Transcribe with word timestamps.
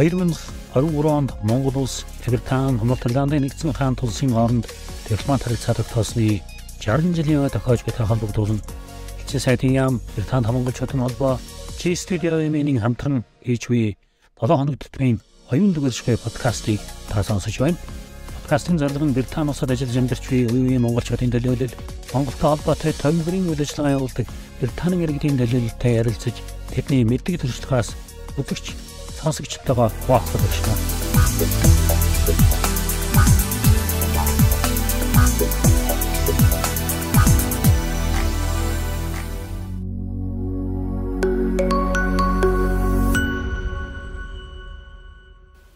2023 0.00 1.04
онд 1.04 1.34
Монгол 1.42 1.82
улс 1.82 2.06
Британи, 2.26 2.80
Норвегианы 2.80 3.36
нэгдсэн 3.36 3.76
хаан 3.76 3.96
тулсын 3.96 4.32
хооронд 4.32 4.64
дипломат 5.04 5.44
харилцаа 5.44 5.74
тогтоосны 5.76 6.40
60 6.80 7.12
жилийн 7.12 7.44
өмнө 7.44 7.52
тохиож 7.52 7.84
буй 7.84 7.92
холбогдуулан 7.92 8.60
Хичээ 9.20 9.40
сайтын 9.44 9.76
яам 9.76 10.00
Британи 10.16 10.46
хамгаалчдын 10.48 11.04
холбоо 11.04 11.36
Чи 11.76 11.92
студиогийн 11.92 12.80
хамтран 12.80 13.24
хийж 13.44 13.68
буй 13.68 13.98
7 14.40 14.56
хоног 14.56 14.80
төтмийн 14.80 15.20
оюун 15.52 15.76
дүгэршгүй 15.76 16.16
подкастыг 16.16 16.80
та 17.12 17.20
сонсож 17.20 17.60
байна. 17.60 17.76
Подкастын 18.40 18.80
зарлал 18.80 19.04
нь 19.04 19.12
Британи 19.12 19.52
улсад 19.52 19.68
ажиллаж 19.68 20.00
амьдарч 20.00 20.24
буй 20.32 20.48
үеийн 20.48 20.80
монголчуудын 20.80 21.28
төлөөлөл 21.28 21.76
Монголтой 22.16 22.48
холбоотой 22.56 22.96
томьёрын 22.96 23.52
үйл 23.52 23.60
ажиллагаа 23.60 24.00
явуулдаг 24.00 24.26
Британи 24.64 25.04
иргэдийн 25.04 25.36
төлөөлөлтэй 25.36 25.92
ярилцаж 26.00 26.36
тэдний 26.72 27.04
мэддэг 27.04 27.44
төрслөхөөс 27.44 27.92
өдөрч 28.40 28.89
сонсогчтойгоо 29.22 29.88
хуваалцах 29.88 30.40
болно. 30.40 30.74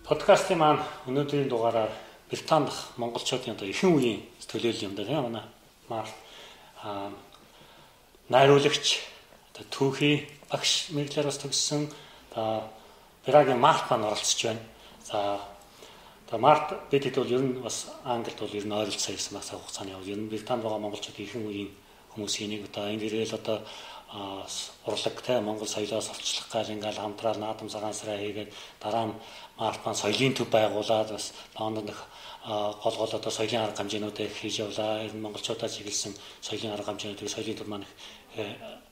Подкастын 0.09 0.59
маань 0.59 0.81
өнөөдрийн 1.09 1.49
дугаараар 1.49 1.93
Британи 2.31 2.67
дахь 2.67 2.97
монголчуудын 2.97 3.57
одоо 3.57 3.69
ихэнх 3.69 3.97
үеийн 3.97 4.21
төлөөлөл 4.49 4.85
юм 4.89 4.95
да 4.97 5.05
тийм 5.05 5.21
манай 5.21 5.45
маар 5.89 6.09
найруулагч 8.33 8.87
одоо 9.53 9.65
түүхий 9.69 10.25
багш 10.49 10.89
мэдлэр 10.97 11.29
бас 11.29 11.39
төгссөн 11.41 11.93
одоо 12.33 12.69
Пирагийн 13.25 13.59
Март 13.59 13.89
маань 13.91 14.05
оролцож 14.05 14.45
байна. 14.45 14.61
За 15.05 15.41
одоо 16.27 16.39
Март 16.39 16.69
бидэд 16.91 17.17
бол 17.17 17.33
ер 17.33 17.41
нь 17.41 17.63
бас 17.63 17.87
Англид 18.05 18.39
бол 18.39 18.53
ер 18.53 18.67
нь 18.67 18.73
ойролцоо 18.73 19.15
ирсэн 19.15 19.39
бас 19.39 19.49
хугацааны 19.49 19.97
явал 19.97 20.13
ер 20.13 20.19
нь 20.19 20.29
Британд 20.29 20.63
байгаа 20.63 20.79
монголчууд 20.79 21.17
ихэнх 21.17 21.49
үеийн 21.49 21.71
хүмүүсийн 22.13 22.51
нэг 22.53 22.69
одоо 22.69 22.85
энэ 22.93 23.05
ирэл 23.09 23.33
одоо 23.41 23.65
урлаг 24.85 25.17
те 25.25 25.41
Монгол 25.41 25.67
соёлоос 25.67 26.13
олчлох 26.13 26.53
гал 26.53 26.69
ингээл 26.69 27.01
хамтраад 27.01 27.39
наадам 27.41 27.69
цагаансараа 27.73 28.19
хийгээд 28.21 28.53
дараа 28.81 29.05
нь 29.09 29.15
Март 29.57 29.81
маань 29.85 30.03
соёлын 30.05 30.35
төв 30.37 30.49
байгуулад 30.53 31.09
бас 31.17 31.33
Лондонд 31.57 31.91
гол 32.45 32.97
гол 33.01 33.13
одоо 33.19 33.33
соёлын 33.33 33.65
арга 33.65 33.81
хэмжээнүүдийг 33.81 34.33
хийж 34.37 34.61
явлаа. 34.61 35.01
Энэ 35.01 35.17
монголчуудаа 35.25 35.69
чиглэсэн 35.73 36.13
соёлын 36.45 36.77
арга 36.77 36.93
хэмжээнүүдийг 36.93 37.33
соёлын 37.33 37.57
төв 37.57 37.69
маань 37.73 37.89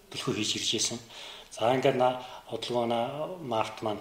төлхөө 0.08 0.34
хийж 0.40 0.56
ирж 0.56 0.70
байсан. 0.72 0.98
За 1.52 1.68
ингээд 1.76 2.00
удалгоона 2.48 3.28
Март 3.44 3.76
маань 3.84 4.00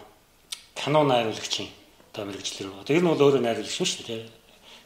кино 0.76 1.04
найруулагчийн 1.04 1.70
одоо 2.12 2.26
мэрэгчлэр. 2.26 2.68
Одоо 2.82 2.96
ер 2.96 3.04
нь 3.04 3.10
бол 3.12 3.26
өөрөө 3.26 3.42
найруулагч 3.44 3.78
шүү 3.78 4.06
дээ. 4.08 4.30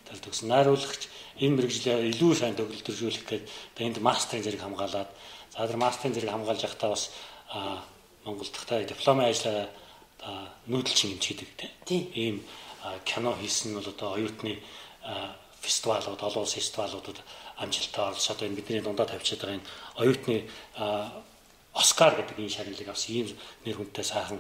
Тал 0.06 0.22
төгсөн 0.22 0.50
найруулагч 0.50 1.02
энэ 1.42 1.56
мэрэгжлээ 1.60 2.10
илүү 2.16 2.32
сайн 2.36 2.56
төгөлдржүүлэх 2.56 3.26
гээд 3.28 3.46
энд 3.82 3.98
мастерын 4.00 4.46
зэрэг 4.46 4.62
хамгаалаад 4.64 5.10
за 5.52 5.68
тэр 5.68 5.80
мастерын 5.82 6.16
зэрэг 6.16 6.32
хамгаалж 6.32 6.62
байхдаа 6.64 6.90
бас 6.96 7.04
Монгол 8.24 8.48
дахь 8.48 8.88
дипломын 8.88 9.30
ажлаа 9.30 9.68
нүүдэлчин 10.68 11.20
хэмжээдэг 11.20 11.50
тийм 11.86 12.04
ийм 12.16 12.38
кино 13.06 13.36
хийсэн 13.36 13.72
нь 13.72 13.78
бол 13.78 13.90
одоо 13.90 14.16
оюутны 14.16 14.64
фестивалууд 15.62 16.22
олон 16.22 16.44
улсын 16.44 16.62
фестивалуудад 16.62 17.20
амжилттай 17.58 18.04
оролцож 18.06 18.32
одоо 18.32 18.48
энэ 18.48 18.58
бидний 18.58 18.82
дундаа 18.82 19.06
тавьчихад 19.06 19.42
байгаа 19.42 19.58
энэ 19.60 19.70
оюутны 20.02 20.38
Оскар 21.76 22.16
гэдэг 22.16 22.40
энэ 22.40 22.56
шагналыг 22.56 22.90
авсан 22.90 23.12
ийм 23.16 23.28
нэр 23.66 23.76
хүнтэй 23.78 24.06
сайхан 24.08 24.40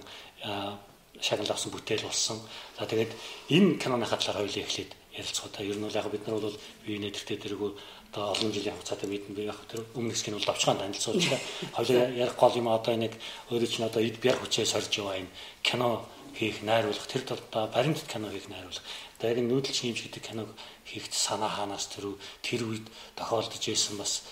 шагнал 1.21 1.51
авсан 1.51 1.71
бүтээл 1.71 2.07
болсон. 2.07 2.39
За 2.79 2.85
тэгээд 2.85 3.11
энэ 3.49 3.79
киноныхаа 3.81 4.19
талаар 4.19 4.45
хоёулаа 4.45 4.65
эхлээд 4.65 4.91
ярилцгаа. 5.15 5.51
Та 5.51 5.63
ер 5.63 5.77
нь 5.77 5.85
бол 5.85 5.95
яг 5.95 6.07
бид 6.11 6.27
нар 6.27 6.39
бол 6.39 6.57
бие 6.85 6.99
нэтэртэй 6.99 7.37
тэргүү 7.39 7.71
одоо 8.11 8.31
олон 8.31 8.51
жилийн 8.51 8.75
хугацаатай 8.75 9.09
бид 9.09 9.29
нар 9.29 9.55
яг 9.55 9.59
тэр 9.67 9.83
өмнөх 9.95 10.19
кино 10.23 10.37
бол 10.37 10.45
давчгаан 10.45 10.79
танилцуулчихлаа. 10.79 11.41
Хоёулаа 11.75 12.09
ярих 12.23 12.35
гол 12.35 12.55
юм 12.55 12.67
одоо 12.67 12.95
нэг 12.95 13.13
өөрөө 13.51 13.69
чинь 13.69 13.87
одоо 13.87 14.01
эд 14.03 14.19
бяр 14.19 14.37
хүчээ 14.39 14.65
сорж 14.65 14.91
яваа 14.99 15.19
энэ 15.19 15.31
кино 15.63 16.07
хийх 16.35 16.63
найруулах 16.63 17.07
тэр 17.07 17.23
талдаа 17.23 17.67
баримт 17.71 18.03
кино 18.07 18.31
хийх 18.31 18.47
найруулах. 18.51 18.83
Одоо 19.19 19.27
яг 19.31 19.39
нүүдэл 19.39 19.75
чимж 19.75 20.03
гэдэг 20.03 20.23
киног 20.23 20.49
хийх 20.83 21.07
санаа 21.11 21.49
хаанаас 21.49 21.87
тэр 21.87 22.15
тэр 22.43 22.67
үед 22.67 22.85
тохиолдож 23.15 23.63
байсан 23.63 23.95
бас 23.97 24.23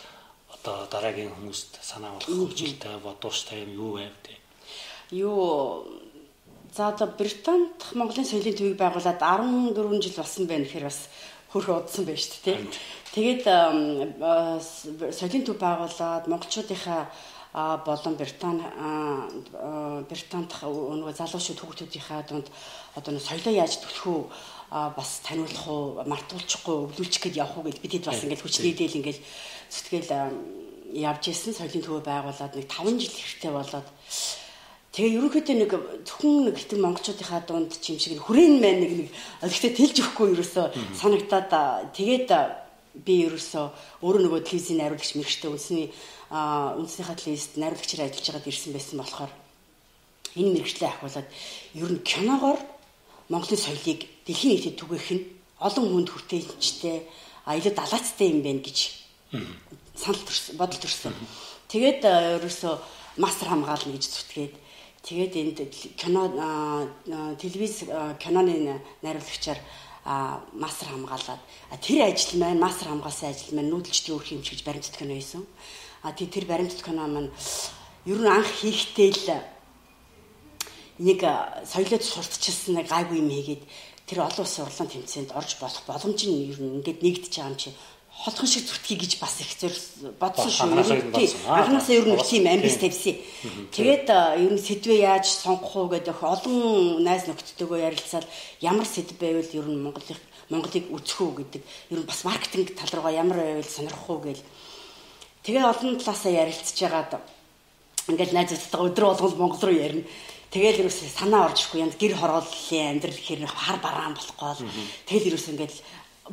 одоо 0.52 0.88
дараагийн 0.92 1.32
хүмүүст 1.32 1.80
санаа 1.84 2.20
болгох 2.20 2.52
хөвжилтэй 2.52 3.00
бодууштай 3.00 3.64
юм 3.64 3.72
юу 3.76 3.92
байв 4.00 4.16
те. 4.24 4.36
Юу 5.12 5.88
За 6.76 6.88
одоо 6.90 7.08
Британд 7.08 7.70
Монголын 7.94 8.26
соёлын 8.26 8.58
төвийг 8.58 8.78
байгуулад 8.82 9.22
14 9.22 10.02
жил 10.02 10.18
болсон 10.18 10.48
байх 10.50 10.66
гэхээр 10.66 10.90
бас 10.90 11.06
хөрхө 11.54 11.86
удсан 11.86 12.06
байж 12.06 12.26
шүү 12.26 12.42
дээ. 12.50 12.66
Тэгээд 13.14 13.44
соёлын 15.14 15.46
төв 15.46 15.58
байгуулад 15.62 16.26
монголчуудынхаа 16.26 17.14
болон 17.86 18.18
Британи 18.18 18.66
Британд 20.10 20.50
нөгөө 20.50 21.14
залуучууд 21.14 21.62
хүүхдүүдийнхаа 21.62 22.26
дунд 22.26 22.50
одоо 22.98 23.22
соёлоо 23.22 23.54
яаж 23.54 23.78
төлөх 23.78 24.06
үү 24.10 24.22
бас 24.98 25.22
таниулах 25.22 25.68
уу 25.70 26.02
мартуулчихгүй 26.10 26.90
өвлүүлчих 26.90 27.22
гээд 27.22 27.38
явах 27.38 27.62
уу 27.62 27.70
гэж 27.70 27.78
бидэд 27.86 28.10
бас 28.10 28.26
ингээд 28.26 28.42
хүчний 28.42 28.74
дээл 28.74 28.98
ингээд 28.98 29.22
зүтгэл 29.70 30.10
явж 30.90 31.24
исэн 31.30 31.54
соёлын 31.54 31.86
төв 31.86 32.02
байгуулад 32.02 32.58
нэг 32.58 32.66
5 32.66 32.98
жил 32.98 33.14
хэрэгтэй 33.14 33.54
болоод 33.54 33.88
Тэгээ 34.94 35.18
ерөнхийдөө 35.18 35.58
нэг 35.58 35.72
зөвхөн 36.06 36.54
нэг 36.54 36.56
гэтэн 36.62 36.80
монголчуудынхаа 36.86 37.42
дунд 37.50 37.74
чимшиг 37.82 38.22
хүрээн 38.22 38.62
мэн 38.62 38.78
нэг 38.78 38.92
нэг 38.94 39.08
гэхдээ 39.42 39.74
тэлж 39.74 39.98
өгөхгүй 40.06 40.38
ерөөсөө 40.38 40.66
санагдаад 40.94 41.50
тэгээд 41.98 42.30
би 43.02 43.26
ерөөсөө 43.26 43.66
өөрөө 44.06 44.22
нөгөө 44.22 44.46
телевизийн 44.46 44.86
найруулагч 44.86 45.18
мэрэгчтэй 45.18 45.50
үнсний 45.50 45.90
үндэснийхаа 46.30 47.18
телевизэд 47.18 47.58
найруулагчаар 47.58 48.06
ажиллаж 48.06 48.28
байгаад 48.30 48.50
ирсэн 48.54 48.74
байсан 48.78 48.98
болохоор 49.02 49.32
энэ 50.38 50.54
мэрэгчлээ 50.62 50.90
ахиулаад 50.94 51.28
ер 51.74 51.90
нь 51.90 52.06
киногоор 52.06 52.62
Монголын 53.34 53.58
соёлыг 53.66 54.06
дэлхийн 54.30 54.52
нийтэд 54.54 54.78
түгээх 54.78 55.10
нь 55.18 55.26
олон 55.58 55.86
хүнд 55.90 56.10
хүртээмжтэй 56.14 57.10
а 57.50 57.58
илүү 57.58 57.74
далаацтай 57.74 58.30
юм 58.30 58.46
байна 58.46 58.62
гэж 58.62 58.78
санал 59.98 60.22
төрсөн 60.22 60.54
бодол 60.62 60.80
төрсөн. 60.82 61.14
Тэгээд 61.72 62.02
ерөөсөө 62.38 62.74
мастер 63.18 63.48
хамгаална 63.50 63.94
гэж 63.98 64.06
зүтгээд 64.06 64.54
Тэгээд 65.04 65.34
энд 65.36 65.60
кино 66.00 66.32
телевиз 67.36 67.84
киноны 68.24 68.80
найруулагчаар 69.04 69.60
мастер 70.56 70.88
хамгаалаад 70.88 71.42
тэр 71.84 72.08
ажил 72.08 72.40
маань 72.40 72.60
мастер 72.60 72.88
хамгаалсан 72.88 73.30
ажил 73.36 73.52
маань 73.56 73.68
нүүдэлчдийн 73.68 74.16
өрх 74.16 74.32
юм 74.32 74.44
шиг 74.44 74.64
баримтат 74.64 74.96
кино 74.96 75.12
хийсэн. 75.16 75.44
А 76.04 76.12
тэр 76.16 76.46
баримтат 76.48 76.80
кино 76.84 77.04
маань 77.08 77.32
ер 78.08 78.20
нь 78.20 78.32
анх 78.32 78.48
хийхдээ 78.48 79.12
л 79.12 79.44
нэг 81.00 81.20
соёлоод 81.68 82.04
сурталчилсан 82.04 82.80
нэг 82.80 82.88
гайгүй 82.88 83.20
юм 83.20 83.28
хийгээд 83.28 83.64
тэр 84.08 84.20
олон 84.24 84.44
улсын 84.46 84.64
урлан 84.68 84.88
тэмцээнд 84.88 85.32
орж 85.36 85.60
болох 85.60 85.84
боломж 85.84 86.22
нь 86.28 86.52
ер 86.52 86.60
нь 86.64 86.80
ингээд 86.80 87.04
нэгдэж 87.04 87.34
байгаа 87.34 87.52
юм 87.52 87.58
чи 87.60 87.70
холхон 88.14 88.48
шиг 88.48 88.64
зүтгэе 88.70 88.98
гэж 89.04 89.20
бас 89.20 89.42
их 89.42 89.52
зөв 89.58 89.74
бодсон 90.22 90.48
шүү. 90.48 91.44
Анхнаасаа 91.50 91.96
ер 91.98 92.08
нь 92.08 92.22
тийм 92.24 92.48
амбиц 92.48 92.78
тавьсан. 92.80 93.18
Тэгээд 93.74 94.08
ер 94.40 94.52
нь 94.54 94.62
сэдвээ 94.62 95.00
яаж 95.04 95.28
сонгох 95.28 95.76
уу 95.76 95.88
гэдэг 95.92 96.22
олон 96.22 97.04
найз 97.04 97.26
нөхдөдөө 97.28 97.84
ярилцаад 97.90 98.26
ямар 98.62 98.88
сэдв 98.88 99.18
байвал 99.20 99.50
ер 99.50 99.68
нь 99.68 99.84
Монголыг 99.84 100.22
Монголыг 100.48 100.86
үзэх 100.94 101.20
үү 101.20 101.32
гэдэг 101.42 101.62
ер 101.92 102.00
нь 102.00 102.08
бас 102.08 102.24
маркетинг 102.24 102.72
тал 102.78 102.92
руугаа 102.96 103.12
ямар 103.12 103.38
байвал 103.44 103.68
сонирхох 103.68 104.10
уу 104.10 104.22
гэл. 104.24 104.44
Тэгээ 105.44 105.64
олон 105.68 106.00
талаасаа 106.00 106.32
ярилцж 106.32 106.78
байгаад 106.80 107.20
ингээл 108.08 108.36
найзуудтайгаа 108.40 108.88
өдрө 108.88 109.06
болгон 109.20 109.40
Монгол 109.40 109.64
руу 109.68 109.76
ярина. 109.76 110.08
Тэгэл 110.54 110.86
ерөөсөө 110.86 111.10
санаа 111.10 111.50
орж 111.50 111.66
ирэхгүй 111.66 111.82
янд 111.82 111.96
гэр 111.98 112.14
хорооллын 112.14 113.02
амьдрал 113.02 113.20
хэр 113.26 113.42
хар 113.50 113.78
бараан 113.82 114.14
болохгүй. 114.14 114.70
Тэгэл 115.10 115.34
ерөөсөө 115.34 115.52
ингээл 115.58 115.80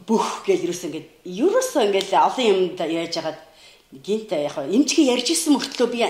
бүх 0.06 0.46
гэж 0.46 0.70
юусэн 0.70 0.90
ингээд 0.90 1.08
ерөөсөө 1.26 1.82
ингээд 1.90 2.10
олон 2.14 2.46
юмд 2.46 2.78
яаж 2.78 3.14
яагаад 3.18 3.40
гинт 3.90 4.30
яг 4.30 4.54
эмчиг 4.70 5.02
ярьж 5.02 5.34
исэн 5.34 5.58
мөртлөө 5.58 5.88
би 5.90 6.06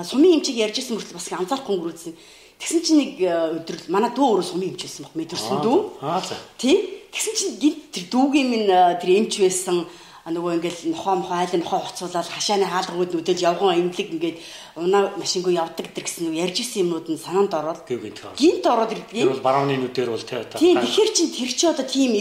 сумын 0.00 0.40
эмчиг 0.40 0.56
ярьж 0.56 0.80
исэн 0.80 0.96
мөртлөө 0.96 1.16
бас 1.20 1.28
анзаарахгүй 1.28 1.74
өнгөрүүлсэн. 1.76 2.14
Тэгсэн 2.56 2.80
чинь 2.82 3.00
нэг 3.04 3.12
өдрөл 3.20 3.92
манай 3.92 4.10
дүү 4.16 4.24
өөрөө 4.24 4.48
сумын 4.48 4.72
эмч 4.72 4.88
байсан 4.88 5.04
баг 5.04 5.14
мэдэрсэн 5.20 5.60
дүү. 5.60 5.78
Аа 6.00 6.24
за. 6.24 6.40
Тий. 6.56 7.04
Тэгсэн 7.12 7.34
чинь 7.36 7.54
гинт 7.60 7.80
тэр 7.92 8.04
дүүгийн 8.08 8.48
минь 8.48 8.68
тэр 8.96 9.10
эмч 9.12 9.44
байсан 9.44 9.84
нөгөө 10.28 10.60
ингээл 10.60 10.92
нохоо 10.92 11.14
мохоо 11.20 11.36
айлын 11.40 11.62
нохоо 11.64 11.80
хоцуулаад 11.88 12.28
хашааны 12.28 12.68
хаалгууд 12.68 13.16
нүдэл 13.16 13.46
явган 13.48 13.80
имлэг 13.80 14.08
ингээд 14.12 14.36
унаа 14.76 15.16
машингүй 15.16 15.56
явдаг 15.56 15.88
дэр 15.96 16.04
гэсэн 16.04 16.36
ярьж 16.36 16.60
исэн 16.60 16.84
юмнууд 16.84 17.08
нь 17.08 17.16
санаанд 17.16 17.52
ороод 17.56 17.80
гинт 17.88 18.64
ороод 18.68 18.92
ирдэг. 18.92 19.24
Тэр 19.24 19.32
бол 19.32 19.46
барууны 19.48 19.80
нүдээр 19.80 20.10
бол 20.12 20.20
тий. 20.20 20.44
Тийм 20.60 20.76
тэгэхээр 20.84 21.10
чин 21.16 21.28
тэр 21.32 21.48
чи 21.48 21.64
одоо 21.64 21.86
тийм 21.88 22.12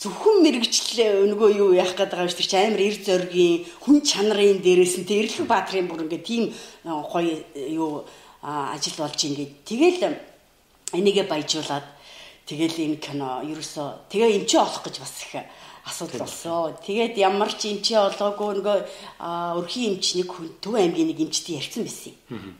зөвхөн 0.00 0.36
мэрэгчлээ 0.42 1.24
нөгөө 1.30 1.50
юу 1.58 1.70
яах 1.78 1.94
гээд 1.94 2.10
байгаа 2.12 2.26
юм 2.26 2.34
шиг 2.34 2.52
амар 2.54 2.82
эр 2.82 2.96
зоргийн 2.98 3.54
хүн 3.82 3.96
чанарын 4.02 4.58
дээрээс 4.60 4.94
нь 5.00 5.08
Эрлэг 5.08 5.46
Баатрын 5.46 5.88
бүр 5.88 6.04
ингээд 6.04 6.24
тийм 6.26 6.44
гоё 6.82 7.40
юу 7.54 8.04
ажил 8.42 8.96
болж 8.98 9.18
ингээд 9.22 9.52
тэгэл 9.64 10.02
энийгээ 10.98 11.26
баяжуулаад 11.30 11.86
тэгэл 12.44 12.76
энэ 12.84 12.98
кино 13.00 13.40
ерөөсөө 13.46 14.10
тэгээ 14.10 14.36
эмчээ 14.42 14.60
олох 14.60 14.82
гэж 14.84 14.96
бас 15.00 15.14
их 15.24 15.46
асуудал 15.84 16.20
болсон. 16.24 16.76
Тэгээд 16.84 17.14
ямар 17.20 17.52
ч 17.52 17.72
эмчээ 17.72 18.00
олоогүй 18.08 18.60
нөгөө 18.60 18.78
өрхийн 19.60 19.96
эмч 19.96 20.16
нэг 20.16 20.28
хүн 20.32 20.48
Төв 20.60 20.74
аймгийн 20.80 21.12
нэг 21.12 21.20
эмчтэй 21.20 21.60
ярьсан 21.60 21.84
байсан 21.84 22.16
юм. 22.32 22.56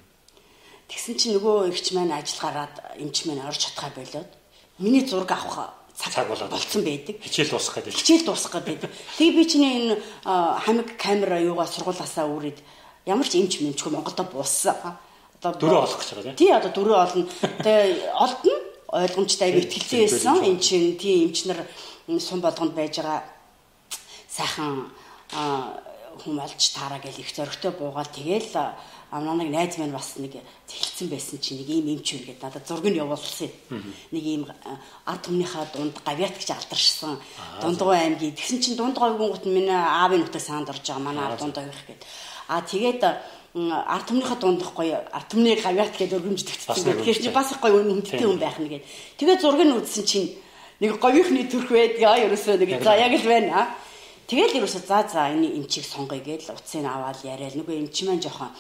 Тэгсэн 0.89 1.17
чинь 1.17 1.35
нөгөө 1.41 1.73
эгч 1.73 1.97
маань 1.97 2.13
ажил 2.13 2.41
гараад 2.41 2.75
эмч 3.01 3.25
маань 3.25 3.45
орж 3.49 3.65
чадхаа 3.65 3.91
болоод 3.97 4.29
миний 4.77 5.05
зураг 5.09 5.33
авах 5.33 5.73
цаг 5.95 6.29
болоод 6.29 6.51
болцсон 6.51 6.83
байдаг. 6.83 7.17
Хичээл 7.23 7.51
дуусгах 7.55 7.85
гэдэг. 7.85 7.95
Хичээл 7.95 8.27
дуусгах 8.27 8.65
гэдэг. 8.65 8.91
Тэгээ 9.19 9.37
би 9.39 9.45
чинь 9.47 9.65
энэ 9.65 9.95
хамиг 10.25 10.99
камера 10.99 11.39
юугаа 11.39 11.67
сургуулаасаа 11.71 12.27
үрээд 12.27 12.59
ямар 13.07 13.29
ч 13.29 13.39
эмч 13.39 13.63
мэмчгүй 13.63 13.93
Монголд 13.95 14.21
бууссан. 14.35 14.99
Одоо 15.39 15.55
дөрөв 15.55 15.87
олох 15.87 15.99
гэж 16.03 16.11
байгаа 16.19 16.35
тийм. 16.35 16.41
Тий 16.41 16.51
одоо 16.51 16.71
дөрөв 16.75 16.99
олно. 16.99 17.25
Тэгээ 17.63 18.11
олдно 18.11 18.55
ойлгомжтой 18.91 19.47
аяг 19.55 19.71
ихтэй 19.71 20.09
байсан. 20.09 20.43
Энд 20.43 20.61
чинь 20.63 20.99
тий 20.99 21.27
эмч 21.27 21.47
нар 21.47 21.63
сум 22.19 22.41
болгонд 22.43 22.75
байж 22.75 22.99
байгаа 22.99 23.23
сайхан 24.27 24.91
хүм 26.23 26.39
олж 26.39 26.63
таараа 26.75 26.99
гэл 27.03 27.23
их 27.23 27.31
зөрөгтэй 27.35 27.73
буугаад 27.75 28.11
тэгэл 28.15 28.75
амнаа 29.15 29.39
нэг 29.39 29.51
найз 29.55 29.79
маань 29.79 29.95
бас 29.95 30.19
нэг 30.19 30.43
зэлцсэн 30.67 31.07
байсан 31.07 31.39
чинь 31.39 31.63
нэг 31.63 31.71
ийм 31.71 31.87
эмч 31.95 32.19
үргээд 32.19 32.43
надад 32.43 32.67
зураг 32.67 32.87
нь 32.91 32.99
явуулсан. 32.99 33.51
Нэг 34.11 34.25
ийм 34.27 34.43
ард 35.07 35.23
түмнийхээ 35.23 35.71
дунд 35.71 35.95
гавьяат 36.03 36.35
гэж 36.35 36.51
алдаршсан 36.51 37.23
дундгой 37.63 37.95
аймгийн 37.95 38.35
тэгсэн 38.35 38.59
чинь 38.59 38.75
дундгой 38.75 39.15
гүнгут 39.15 39.47
миний 39.47 39.71
аавын 39.71 40.27
нутаг 40.27 40.43
саанд 40.43 40.67
орж 40.67 40.83
байгаа 40.83 41.07
манай 41.07 41.25
ард 41.31 41.39
дундгой 41.39 41.71
гэх 41.71 41.87
гээд. 41.87 42.03
А 42.51 42.61
тэгээд 42.67 43.03
ард 43.55 44.07
түмнийхээ 44.11 44.39
дундх 44.43 44.75
гоё 44.75 44.99
ард 45.15 45.29
түмний 45.31 45.55
гавьяат 45.63 45.95
гэж 45.95 46.11
өргөмждөгдсөн. 46.19 46.99
Тэгэхээр 46.99 47.23
чи 47.23 47.31
бас 47.31 47.55
гоё 47.55 47.87
хүндтэй 47.87 48.19
хүн 48.19 48.43
байх 48.43 48.59
нэгээд. 48.59 48.83
Тэгээд 49.15 49.47
нь 49.47 49.77
үзсэн 49.79 50.05
чинь 50.11 50.29
нэг 50.83 50.99
говийнхны 50.99 51.47
төрх 51.47 51.71
байдгаа 51.71 52.19
ерөөсөө 52.27 52.59
нэг 52.59 52.83
за 52.83 52.99
яг 52.99 53.15
л 53.15 53.31
байна. 53.31 53.71
Тэгэл 54.27 54.59
ерөөсөө 54.59 54.83
за 54.91 55.07
за 55.07 55.31
энэ 55.31 55.55
эмчийг 55.55 55.87
сонгоё 55.87 56.19
гэж 56.19 56.51
утсыг 56.51 56.83
аваад 56.83 57.23
яриад 57.23 57.55
нөгөө 57.55 57.79
эмч 57.79 58.03
маань 58.03 58.25
жоохон 58.25 58.51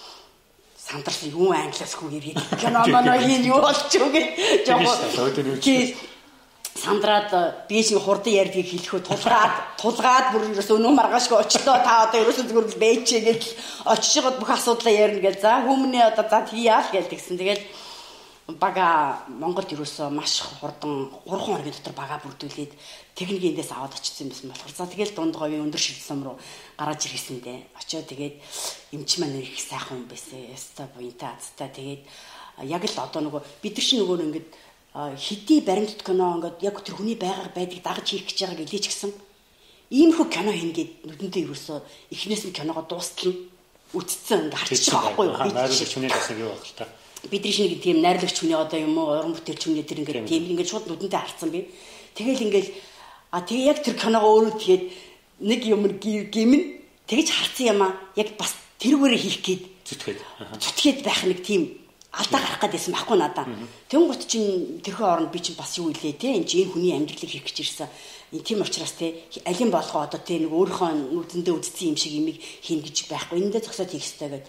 сандарсан 0.85 1.33
юу 1.39 1.53
англиас 1.53 1.95
хүү 1.97 2.11
ирээд 2.19 2.39
кино 2.61 2.85
манай 2.93 3.25
энэ 3.25 3.49
юу 3.49 3.61
юу 3.65 4.09
гэж 4.13 4.27
жоохон 4.69 4.99
сандраад 6.75 7.31
би 7.69 7.83
чи 7.83 7.95
хурдан 7.95 8.35
ярьдгийг 8.35 8.67
хэлэхөө 8.67 9.01
тулгаад 9.07 9.55
тулгаад 9.79 10.27
бүр 10.33 10.43
ерөөсөө 10.51 10.77
өнөө 10.79 10.93
маргаашгүй 10.99 11.39
очлоо 11.39 11.79
та 11.87 11.93
одоо 12.05 12.19
ерөөсөө 12.21 12.51
зүгээр 12.51 12.67
л 12.67 12.81
бэйчээ 12.83 13.21
гэж 13.31 13.43
очиж 13.95 14.15
байгаа 14.19 14.41
бүх 14.43 14.51
асуудлаа 14.51 14.95
ярина 14.95 15.23
гэж 15.23 15.37
за 15.39 15.63
хүмүүний 15.63 16.03
одоо 16.03 16.27
за 16.27 16.39
тийяа 16.51 16.83
л 16.83 16.91
гэж 16.91 17.07
тэгсэн. 17.15 17.39
Тэгэл 17.39 17.63
бага 18.52 19.25
Монголд 19.29 19.73
ерөөсөө 19.73 20.11
маш 20.12 20.44
хурдан 20.44 21.08
3 21.25 21.41
хоногийн 21.41 21.73
дотор 21.73 21.96
бага 21.96 22.20
бүрдүүлээд 22.20 22.76
техникийн 23.17 23.56
эндээс 23.56 23.73
аваад 23.73 23.96
очсон 23.96 24.29
юм 24.29 24.37
байсан 24.37 24.49
болохоор 24.52 24.75
за 24.76 24.85
тэгэл 24.85 25.17
дунд 25.17 25.32
говийн 25.32 25.64
өндөр 25.64 25.81
шилжсэм 25.81 26.20
рүү 26.20 26.37
гараж 26.76 27.00
ирсэндээ 27.08 27.58
очиод 27.73 28.05
тэгээд 28.05 28.37
эмч 28.93 29.11
маань 29.17 29.41
их 29.41 29.56
сайхан 29.56 30.05
хүн 30.05 30.08
байсан. 30.12 30.44
Яста 30.52 30.85
буянтай 30.93 31.32
азтай 31.32 31.73
тэгээд 31.73 32.02
яг 32.69 32.85
л 32.85 33.00
одоо 33.00 33.20
нөгөө 33.25 33.43
бид 33.64 33.75
нар 33.81 33.87
чинь 33.88 34.00
нөгөө 34.05 34.25
ингээд 34.29 34.49
хэдий 35.17 35.61
баримт 35.64 36.05
кино 36.05 36.37
ингээд 36.37 36.61
яг 36.69 36.76
тэр 36.85 37.00
хүний 37.00 37.17
байгааг 37.17 37.56
байдгийг 37.56 37.81
дагаж 37.81 38.05
хийх 38.12 38.29
гэж 38.29 38.44
байгааг 38.44 38.61
илээч 38.61 38.93
гисэн. 38.93 39.12
Иймэрхүү 39.88 40.29
кино 40.29 40.52
хийнгээд 40.52 40.93
нүдэндээ 41.08 41.49
ерөөсөө 41.49 41.79
эхнээс 42.12 42.44
нь 42.44 42.52
киногоо 42.52 42.85
дуустал 42.85 43.32
нь 43.32 43.41
үтцсэн 43.96 44.52
ингээд 44.52 44.58
харчих 44.61 44.93
байхгүй 44.93 45.25
юу? 45.32 45.37
Найруулагч 45.49 45.93
хүний 45.96 46.12
бас 46.12 46.29
нэг 46.29 46.44
юу 46.44 46.52
байх 46.52 46.69
л 46.69 46.76
та 46.76 47.04
бидний 47.31 47.53
шинэ 47.53 47.81
тийм 47.81 48.00
найрлагч 48.03 48.37
хүний 48.41 48.56
одоо 48.56 48.79
юм 48.81 48.99
уу 48.99 49.12
уран 49.12 49.35
бүтээлч 49.35 49.62
хүний 49.65 49.85
тэр 49.85 50.03
ингээд 50.03 50.29
тийм 50.29 50.49
ингээд 50.50 50.71
шууд 50.71 50.87
нүдэнтэй 50.88 51.21
харцсан 51.21 51.50
би. 51.50 51.69
Тэгэл 52.15 52.44
ингээд 52.47 52.69
а 53.35 53.43
тэгээ 53.43 53.69
яг 53.71 53.79
тэр 53.82 53.97
киногоо 53.99 54.31
өөрөө 54.31 54.55
тэгээд 54.61 54.85
нэг 55.43 55.61
юм 55.67 55.82
гимэн 55.99 56.62
тэгж 57.06 57.29
харцсан 57.32 57.67
юм 57.73 57.81
а 57.82 57.97
яг 58.15 58.37
бас 58.38 58.55
тэрүүгээрээ 58.79 59.21
хийх 59.21 59.38
гээд 59.43 59.62
зүтгээд 59.85 60.21
зүтгээд 60.62 60.99
байх 61.05 61.21
нэг 61.26 61.41
тийм 61.44 61.62
алдаа 62.15 62.41
гарах 62.41 62.62
гэдээсэн 62.62 62.94
байхгүй 62.94 63.19
надаа. 63.19 63.47
Тэнгуут 63.91 64.23
чинь 64.31 64.79
тэрхүү 64.87 65.06
оронд 65.06 65.31
би 65.35 65.43
чинь 65.43 65.59
бас 65.59 65.75
юу 65.82 65.91
илээ 65.91 66.15
те 66.15 66.38
энэ 66.38 66.47
чинь 66.47 66.70
хүний 66.70 66.94
амьдралыг 66.94 67.27
хийх 67.27 67.43
гэж 67.43 67.59
ирсэн. 67.59 67.88
Энэ 68.32 68.47
тийм 68.47 68.62
учраас 68.62 68.94
те 68.94 69.27
алин 69.43 69.70
болгоо 69.75 70.06
одоо 70.06 70.20
те 70.23 70.38
нэг 70.38 70.55
өөрийнхөө 70.55 71.11
нүдэндээ 71.11 71.55
үдцсэн 71.59 71.91
юм 71.91 71.99
шиг 71.99 72.15
имийг 72.15 72.38
хийн 72.38 72.87
гэж 72.87 73.11
байхгүй. 73.11 73.43
Эндээ 73.43 73.67
зогсоод 73.67 73.91
хийх 73.91 74.06
хэрэгтэй 74.06 74.31
гэдэг 74.31 74.47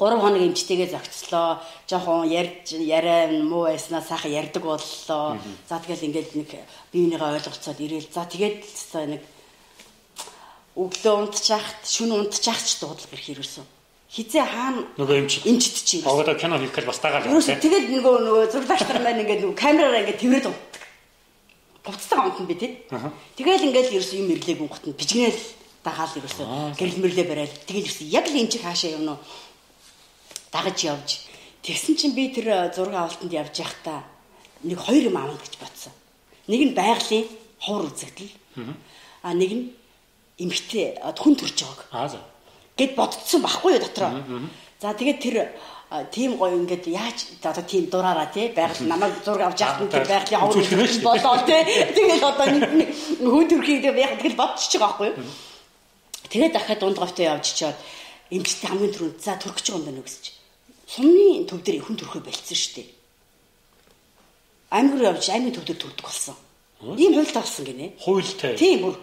3 0.00 0.16
хоног 0.16 0.40
эмчтэйгээ 0.40 0.88
зогцлоо. 0.96 1.60
Жохон 1.84 2.24
ярьж 2.24 2.72
яриа 2.72 3.28
муу 3.44 3.68
байснаа 3.68 4.00
сайхан 4.00 4.32
ярьдаг 4.32 4.64
боллоо. 4.64 5.36
За 5.68 5.76
тэгэл 5.76 6.08
ингээд 6.08 6.30
нэг 6.40 6.50
биенийгээ 6.88 7.36
ойлголцоод 7.36 7.76
ирээл. 7.76 8.08
За 8.08 8.24
тэгээд 8.24 8.64
нэг 9.12 9.20
өглөө 10.72 11.14
унтчихт, 11.20 11.84
шүн 11.84 12.16
унтчихт 12.16 12.64
ч 12.64 12.80
дуудлага 12.80 13.12
ирэх 13.12 13.28
хэрэгсэн. 13.28 13.66
Хизээ 14.08 14.42
хаана 14.42 14.88
нөгөө 14.96 15.16
эмч 15.20 15.44
эмчд 15.44 15.76
чи. 15.84 16.00
Одоо 16.00 16.34
кино 16.34 16.56
хийх 16.56 16.72
гэж 16.72 16.88
бас 16.88 16.98
дагаад 17.04 17.28
байна. 17.28 17.44
Тэгээд 17.44 17.92
нөгөө 17.92 18.14
нөгөө 18.24 18.44
зурлаач 18.56 18.82
нар 18.88 19.00
маань 19.04 19.22
ингээд 19.22 19.44
нөгөө 19.44 19.58
камераараа 19.60 20.00
ингээд 20.02 20.20
тэрвэрэд 20.24 20.48
унтдаг. 20.48 20.82
Буцтайгаа 21.84 22.26
унтна 22.32 22.46
би 22.48 22.56
тий. 22.56 22.72
Тэгэл 23.36 23.68
ингээд 23.68 23.92
ерөөс 23.94 24.12
юм 24.16 24.32
ирлээг 24.34 24.60
унгатна. 24.64 24.98
Бижгнэл 24.98 25.38
дагаал 25.86 26.18
ерөөсөө 26.18 26.46
гэрэл 26.74 26.98
мэрлээ 27.06 27.26
барайл. 27.30 27.54
Тэгэл 27.70 27.86
ерөөс 27.86 28.00
яг 28.10 28.26
л 28.26 28.40
эмч 28.40 28.58
хаашаа 28.58 28.98
явна 28.98 29.14
уу? 29.14 29.22
Дагаж 30.52 30.78
явж 30.84 31.08
тэгсэн 31.62 31.94
чинь 31.96 32.14
би 32.14 32.30
тэр 32.34 32.48
э, 32.48 32.72
зураг 32.74 32.94
авалтанд 32.94 33.32
явж 33.32 33.54
байхдаа 33.58 34.02
нэг 34.62 34.78
хоёр 34.78 35.08
юм 35.08 35.16
аавна 35.16 35.38
гэж 35.38 35.54
бодсон. 35.60 35.92
Нэг 36.48 36.60
нь 36.70 36.74
байгалийн 36.74 37.26
ховор 37.60 37.88
үзэгдэл. 37.88 38.32
А 39.22 39.34
нэг 39.34 39.50
нь 39.52 39.64
эмгтэй 40.38 40.98
хүн 41.00 41.34
төрж 41.36 41.58
байгааг. 41.62 41.80
Аа 41.92 42.08
за. 42.08 42.20
Гэт 42.76 42.96
бодцсон 42.96 43.40
байхгүй 43.42 43.76
юу 43.76 43.84
дотроо. 43.84 44.12
За 44.80 44.92
тэгээд 44.96 45.20
тэр 45.20 45.36
тийм 46.10 46.36
гоё 46.36 46.56
ингээд 46.56 46.86
яаж 46.88 47.18
одоо 47.44 47.64
тийм 47.64 47.86
дураараа 47.92 48.28
тий 48.32 48.48
байгаль 48.48 48.88
намайг 48.88 49.14
зураг 49.24 49.52
авч 49.52 49.60
яах 49.60 49.80
нь 49.80 49.92
байгалийн 49.92 50.40
ховор 50.40 50.64
болоо 51.04 51.36
тий. 51.44 51.62
Тэгээд 51.94 52.24
одоо 52.24 52.46
нэг 52.48 52.90
хүн 53.20 53.46
төрхийг 53.48 53.84
яг 53.84 54.16
тэгэл 54.18 54.40
бодчих 54.40 54.80
байгаа 54.80 54.88
байхгүй 54.88 55.08
юу. 55.12 55.28
Тэгээд 56.32 56.52
дахиад 56.52 56.80
дунд 56.80 56.98
говьтой 56.98 57.26
явж 57.28 57.46
чаад 57.52 57.76
эмгтэй 58.30 58.68
хамгийн 58.70 58.94
түрүүнд 58.94 59.18
за 59.20 59.36
төрөх 59.36 59.58
гэж 59.58 59.66
байгаа 59.68 59.80
юм 59.82 59.86
байна 59.88 60.00
уу 60.00 60.08
гэж 60.08 60.39
сумны 60.90 61.46
төв 61.46 61.62
дээр 61.62 61.82
хүн 61.86 61.96
төрхөө 61.96 62.22
болцсон 62.26 62.58
шүү 62.58 62.74
дээ. 62.76 62.88
Аймаг 64.74 64.94
руу 64.98 65.08
явж 65.10 65.30
аймгийн 65.30 65.54
төв 65.54 65.64
дээр 65.64 65.78
төрдөг 65.78 66.06
болсон. 66.06 66.36
Ийм 66.98 67.14
хуйлт 67.14 67.36
авсан 67.36 67.64
гинэ. 67.64 67.94
Хуйлтай. 68.00 68.56
Тийм 68.58 68.82
бүр. 68.82 68.96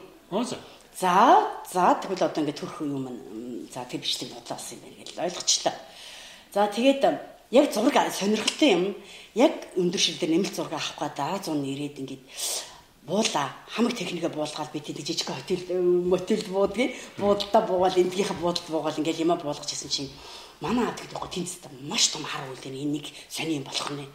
За. 1.00 1.46
За, 1.72 1.96
тэгвэл 2.02 2.26
одоо 2.26 2.42
ингээд 2.42 2.60
төрөх 2.60 2.82
юм 2.82 3.08
за 3.72 3.86
тэр 3.86 4.02
бичлэг 4.02 4.34
бодлоосон 4.34 4.82
юм 4.82 4.84
байна 4.84 4.98
гэж 5.06 5.10
ойлгочлаа. 5.16 5.76
За 6.54 6.68
тэгээд 6.68 7.04
яг 7.52 7.66
зураг 7.72 7.96
сонирхолтой 8.12 8.70
юм. 8.72 8.84
Яг 9.36 9.54
өндөр 9.78 10.02
шил 10.02 10.18
дээр 10.18 10.32
нэмэлт 10.34 10.56
зураг 10.56 10.74
авах 10.74 11.14
дараа 11.16 11.40
зуун 11.40 11.64
ирээд 11.64 12.02
ингээд 12.02 12.24
буула 13.08 13.54
хамаг 13.70 13.94
техникээ 13.96 14.30
буулгаад 14.34 14.72
би 14.74 14.80
тийм 14.80 14.98
жижиг 14.98 15.30
хотел 15.30 15.62
мотелд 16.12 16.48
буудгийг 16.50 16.96
буудалтаа 17.18 17.62
буугаал 17.62 17.96
эндгийнхээ 17.96 18.42
буудалд 18.42 18.68
буугаал 18.68 19.00
ингээд 19.00 19.22
юма 19.24 19.36
буулгаж 19.38 19.72
ирсэн 19.72 19.90
чинь 19.90 20.12
манай 20.62 20.90
ад 20.90 21.00
гэдэг 21.02 21.22
тэнцтэй 21.30 21.72
маш 21.86 22.10
том 22.10 22.24
хар 22.26 22.48
үйл 22.50 22.62
дээ 22.62 22.74
энийг 22.74 23.08
сони 23.30 23.62
юм 23.62 23.64
болох 23.64 23.90
нэ. 23.94 24.06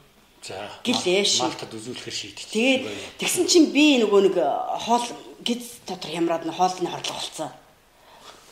За. 0.43 0.59
Гэлээ 0.83 1.23
ши. 1.23 1.43
Малтад 1.47 1.71
үзүүлэхээр 1.71 2.17
шийдэж. 2.19 2.47
Тэгээд 2.51 2.83
тэгсэн 3.23 3.47
чинь 3.47 3.71
би 3.71 4.03
нөгөө 4.03 4.21
нэг 4.27 4.37
хоол 4.83 5.07
гиз 5.47 5.79
дотор 5.87 6.11
хямраад 6.11 6.43
нь 6.43 6.51
хоолны 6.51 6.91
хорлого 6.91 7.15
болцсон. 7.15 7.51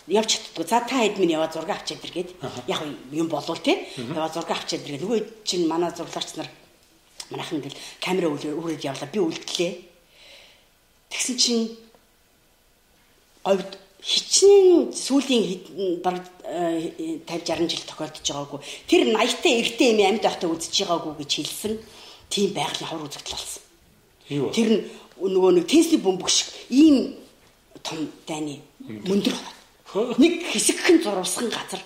Явж 0.06 0.38
чаддгүй. 0.38 0.66
За 0.70 0.86
та 0.86 1.02
хэд 1.02 1.18
минь 1.18 1.34
яваа 1.34 1.50
зураг 1.50 1.82
авчиад 1.82 2.06
ир 2.06 2.14
гээд 2.14 2.30
яг 2.70 2.80
юм 3.10 3.26
болвол 3.26 3.58
тий. 3.58 3.90
Яваа 3.98 4.30
зураг 4.30 4.54
авчиад 4.54 4.86
ир 4.86 4.94
гээд 4.94 5.02
нөгөө 5.02 5.20
чинь 5.42 5.66
манай 5.66 5.90
зурлаач 5.90 6.38
нар 6.38 6.46
манайхан 7.30 7.58
ингээл 7.58 7.82
камера 7.98 8.30
үрээд 8.30 8.86
явлаа. 8.86 9.10
Би 9.10 9.18
үлдлээ. 9.18 9.72
Тэгсэн 11.10 11.36
чинь 11.42 11.62
говьд 13.42 13.78
хичнээн 14.00 14.92
сүүлийн 14.96 16.00
баг 16.00 16.24
50 16.44 17.28
60 17.28 17.68
жил 17.68 17.84
тохиолдож 17.84 18.24
байгаагүй. 18.24 18.60
Тэр 18.88 19.02
80-тай 19.12 19.54
эртээ 19.60 19.88
эми 19.92 20.04
амьд 20.08 20.24
байхдаа 20.24 20.50
үзэж 20.50 20.74
байгаагүй 20.88 21.14
гэж 21.20 21.30
хэлсэн. 21.36 21.74
Тийм 22.32 22.50
байгалийн 22.56 22.88
хавар 22.88 23.06
үзэгдэл 23.06 23.36
болсон. 23.36 23.62
Тэр 24.56 24.68
нь 24.72 24.80
нөгөө 25.20 25.52
нэг 25.60 25.66
Тесли 25.68 26.00
бөмбөг 26.00 26.30
шиг 26.32 26.48
ийм 26.72 27.20
том 27.84 28.08
дайны 28.24 28.64
мөндөр 28.80 29.36
нэг 30.16 30.32
хэсэгхэн 30.48 31.02
зурвасхан 31.04 31.50
газар 31.52 31.82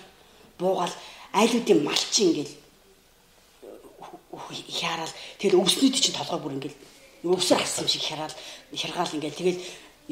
буугаал 0.59 0.93
айлуудын 1.33 1.83
малчин 1.83 2.31
ингээл 2.31 2.53
хяраал 4.71 5.13
тэр 5.39 5.59
өвснүүд 5.59 5.95
чинь 5.99 6.15
толгой 6.15 6.39
бүр 6.39 6.55
ингээл 6.55 6.79
өвсөр 7.27 7.59
хассан 7.59 7.87
шиг 7.89 8.03
хяраал 8.07 8.33
хяргаал 8.71 9.15
ингээл 9.15 9.39
тэгэл 9.39 9.59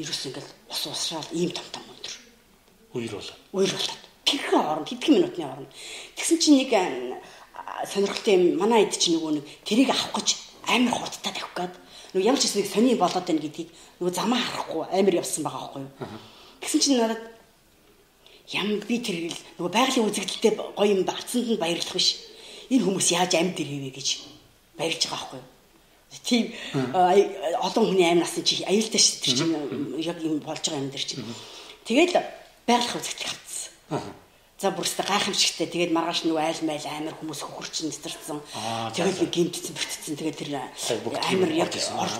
ерөөс 0.02 0.22
ингээл 0.28 0.50
ус 0.68 0.82
усраал 0.90 1.28
ийм 1.32 1.50
том 1.54 1.64
том. 1.72 1.93
Үер 2.94 3.12
бол. 3.18 3.30
Үер 3.52 3.70
болоод. 3.74 4.02
Тэрхэн 4.24 4.60
оронд 4.60 4.88
хэдхэн 4.88 5.14
минутны 5.14 5.44
оронд. 5.44 5.70
Тэгсэн 6.16 6.38
чинь 6.38 6.58
нэг 6.62 6.70
сонирхолтой 7.90 8.34
юм 8.34 8.58
манай 8.58 8.86
эд 8.86 8.96
чинь 8.96 9.18
нөгөө 9.18 9.32
нэг 9.34 9.44
тэрийг 9.66 9.90
авах 9.90 10.14
гэж 10.14 10.28
амар 10.68 10.94
хурдтай 10.94 11.32
тавих 11.32 11.50
гээд 11.54 11.74
нөгөө 12.14 12.26
ямар 12.26 12.40
ч 12.40 12.46
хэсэг 12.48 12.70
сони 12.70 12.94
болоод 12.94 13.26
байна 13.26 13.42
гэдгийг 13.42 13.68
нөгөө 14.00 14.14
замаа 14.14 14.40
харахгүй 14.40 14.82
амар 14.94 15.14
явсан 15.20 15.42
байгаа 15.44 15.60
байхгүй 15.60 15.82
юу. 15.82 15.92
Тэгсэн 16.62 16.80
чинь 16.80 16.98
надад 17.02 17.22
ям 18.54 18.68
би 18.80 18.96
тэр 19.02 19.16
нөгөө 19.58 19.72
байгалийн 19.74 20.08
үзэгдэлтэй 20.08 20.52
гоё 20.54 20.92
юм 20.94 21.02
авцсанд 21.04 21.50
нь 21.50 21.60
баярлах 21.60 21.92
биш. 21.92 22.08
Энэ 22.70 22.84
хүмүүс 22.84 23.08
яаж 23.12 23.32
амьд 23.34 23.58
ирвэ 23.60 23.90
гэж 23.92 24.08
баярлж 24.78 25.02
байгаа 25.04 25.18
байхгүй 25.18 25.40
юу. 25.42 25.48
Тийм 26.22 26.44
олон 27.58 27.84
хүний 27.90 28.06
амь 28.06 28.22
насан 28.22 28.44
чи 28.46 28.62
аюултай 28.64 29.00
ш 29.02 29.18
тэр 29.20 29.34
чинь 29.34 29.52
яг 29.98 30.18
юм 30.22 30.38
болж 30.40 30.62
байгаа 30.62 30.80
юм 30.80 30.90
дэр 30.94 31.04
чинь. 31.04 31.24
Тэгээд 31.84 32.14
байгалах 32.66 32.96
үзэгдэл 32.96 33.30
авцсан. 33.32 34.02
За 34.58 34.70
бүрстэ 34.70 35.02
гайхамшигтай. 35.04 35.66
Тэгээд 35.66 35.92
маргааш 35.92 36.24
нөгөө 36.24 36.40
айл 36.40 36.62
майл 36.64 36.86
амар 36.88 37.14
хүмүүс 37.18 37.40
хөхөрчин 37.44 37.90
нэтэрсэн. 37.90 38.40
Тэгээд 38.96 39.28
гимтсэн 39.34 39.74
бэртсэн. 39.74 40.14
Тэгээд 40.16 40.38
тэр 40.40 40.50
амар 40.56 41.52
яг 41.52 41.68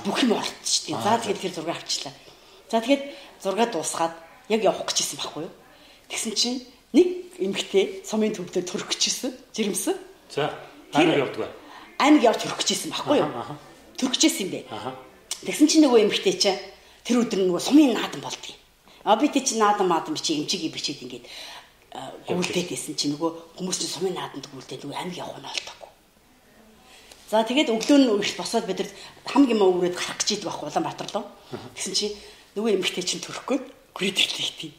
бүх 0.05 0.19
юм 0.21 0.37
орчихсон. 0.37 1.01
За 1.01 1.17
тэгээд 1.23 1.41
тэр 1.41 1.53
зураг 1.55 1.79
авчлаа. 1.79 2.13
За 2.69 2.81
тэгээд 2.83 3.03
зураг 3.41 3.71
дуусгаад 3.73 4.15
яг 4.51 4.61
явах 4.61 4.85
гэжсэн 4.85 5.17
байхгүй 5.17 5.43
юу? 5.49 5.53
Тэгсэн 6.11 6.33
чинь 6.37 6.59
нэг 6.93 7.07
эмэгтэй 7.39 8.05
сумын 8.05 8.35
төвдөө 8.35 8.63
төрөх 8.67 8.93
гэжсэн. 8.93 9.33
Жирэмсэн. 9.55 9.97
За 10.35 10.53
аймаг 10.93 11.17
явдаг. 11.31 11.49
Аймаг 12.03 12.23
явж 12.23 12.45
төрөх 12.45 12.61
гэжсэн 12.61 12.91
байхгүй 12.93 13.25
юу? 13.25 13.31
Төрөх 13.97 14.19
гэжсэн 14.19 14.43
юм 14.45 14.51
бэ. 14.53 14.61
Тэгсэн 15.49 15.67
чинь 15.71 15.85
нөгөө 15.87 16.03
эмэгтэй 16.11 16.35
чинь 16.37 16.61
тэр 17.07 17.25
өдөр 17.25 17.47
нөгөө 17.47 17.63
сумын 17.63 17.95
наадан 17.95 18.21
болдгийг. 18.21 18.59
А 19.05 19.17
би 19.17 19.29
тий 19.29 19.45
чи 19.45 19.57
наадан 19.61 19.89
маадан 19.89 20.15
бичи 20.15 20.33
эмчиг 20.41 20.65
бичээд 20.73 21.05
ингээд 21.05 21.27
гүйлдээд 22.27 22.69
байсан 22.73 22.97
чи 22.97 23.13
нөгөө 23.13 23.61
хүмүүс 23.61 23.79
чинь 23.79 23.93
сумын 23.93 24.17
нааданд 24.17 24.49
гүйлдээд 24.49 24.83
нөгөө 24.89 24.97
амиг 24.97 25.21
явах 25.21 25.39
нь 25.39 25.47
олдохгүй. 25.47 25.91
За 27.29 27.45
тэгээд 27.45 27.69
өглөө 27.69 27.99
нь 28.01 28.09
их 28.25 28.37
босоод 28.41 28.65
бид 28.65 28.89
хамгийн 29.29 29.61
маа 29.61 29.69
өрөөд 29.69 29.95
гарах 29.95 30.19
гэж 30.19 30.41
идэг 30.41 30.49
байхгүй 30.49 30.73
Улаанбаатар 30.73 31.09
руу. 31.13 31.25
Тэгсэн 31.77 31.93
чи 31.93 32.07
нөгөө 32.57 32.81
эмэгтэй 32.81 33.05
чинь 33.05 33.21
төрөхгүй 33.21 33.59
гүрээд 33.93 34.19
ирлээ. 34.25 34.73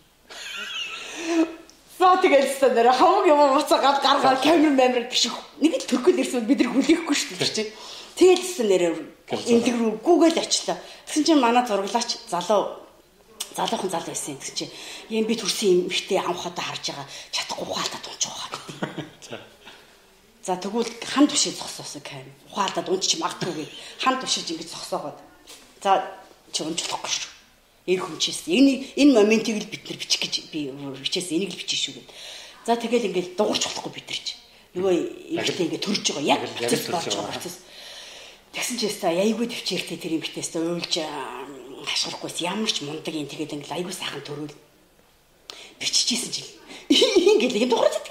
За 2.02 2.18
тэгээд 2.18 2.50
өстө 2.50 2.74
нэр 2.74 2.90
хамгийн 2.98 3.38
маа 3.38 3.56
буцаа 3.62 3.78
гал 3.78 4.02
гаргаад 4.02 4.42
камер 4.42 4.74
мамер 4.74 5.06
гიშх. 5.06 5.38
Нэг 5.62 5.80
л 5.80 5.86
төрөхөд 5.86 6.18
ирсэн 6.18 6.50
бид 6.50 6.66
нар 6.66 6.74
хүлээхгүй 6.74 7.16
шүү 7.16 7.38
дээ 7.40 7.54
чи. 7.54 7.64
Тэгээд 8.18 8.42
өстө 8.42 8.64
нэр 8.68 8.84
эндэг 9.30 9.76
рүү 9.78 9.92
гүгээл 10.04 10.44
очлоо. 10.44 10.76
Тэгсэн 11.08 11.24
чинь 11.24 11.40
манай 11.40 11.64
зурглаач 11.64 12.20
залуу 12.28 12.85
залуухан 13.56 13.90
зал 13.90 14.04
байсан 14.04 14.36
гэсэн 14.36 14.56
чинь 14.56 14.74
юм 15.10 15.26
би 15.26 15.36
төрсэн 15.40 15.88
юм 15.88 15.88
ихтэй 15.88 16.20
амхадаа 16.20 16.66
харж 16.76 16.92
байгаа 16.92 17.08
чадахгүй 17.32 17.68
ухаалтаа 17.72 18.02
дунж 18.04 18.24
байгаа. 18.28 18.60
За 20.46 20.54
тэгвэл 20.60 20.92
хан 21.02 21.28
тушиг 21.28 21.56
зогсоосон 21.56 22.02
кайм. 22.04 22.28
Ухаалтаа 22.52 22.84
дунж 22.84 23.08
чи 23.08 23.18
магадгүй 23.18 23.66
хан 24.04 24.20
тушиж 24.20 24.52
ингэж 24.52 24.70
зогсоогоод. 24.76 25.18
За 25.82 26.04
чи 26.52 26.62
унжлахгүй 26.62 27.10
шүү. 27.10 27.32
Эр 27.90 28.02
хүнчээс 28.04 28.46
энэ 28.52 28.94
энэ 29.00 29.16
моментийг 29.16 29.58
л 29.64 29.72
бид 29.72 29.88
нар 29.90 29.98
бичих 29.98 30.22
гэж 30.22 30.34
би 30.52 30.70
бичээс 30.70 31.32
энийг 31.32 31.56
л 31.56 31.60
бичих 31.64 31.80
шүү 31.80 31.94
гэд. 31.98 32.10
За 32.66 32.76
тэгэл 32.76 33.10
ингээл 33.10 33.34
дуурч 33.40 33.64
болохгүй 33.66 33.94
бид 33.94 34.08
нар 34.10 34.22
чи. 34.22 34.36
Нөгөө 34.76 34.94
ихтэй 35.40 35.66
ингээд 35.70 35.86
төрж 35.86 36.04
байгаа 36.12 36.26
яг 36.30 36.42
процесс 36.58 36.90
болж 36.90 37.08
байгаа 37.10 37.32
процесс. 37.32 37.58
Тэгсэн 38.54 38.78
чи 38.82 38.86
яста 38.90 39.14
яйгүй 39.14 39.48
төвчээртэй 39.50 39.98
тэр 40.02 40.16
юм 40.18 40.24
битээс 40.26 40.56
уйлж 40.58 40.94
хашгирахгүйс 41.86 42.38
ямар 42.42 42.72
ч 42.72 42.82
мундаг 42.82 43.14
юм 43.14 43.30
тэгээд 43.30 43.56
ингээл 43.56 43.78
айгүй 43.80 43.94
сайхан 43.94 44.24
төрүүл 44.26 44.56
биччихсэн 45.80 46.32
чинь 46.34 46.52
ингээл 46.90 47.64
юм 47.66 47.70
дуурайд. 47.70 48.06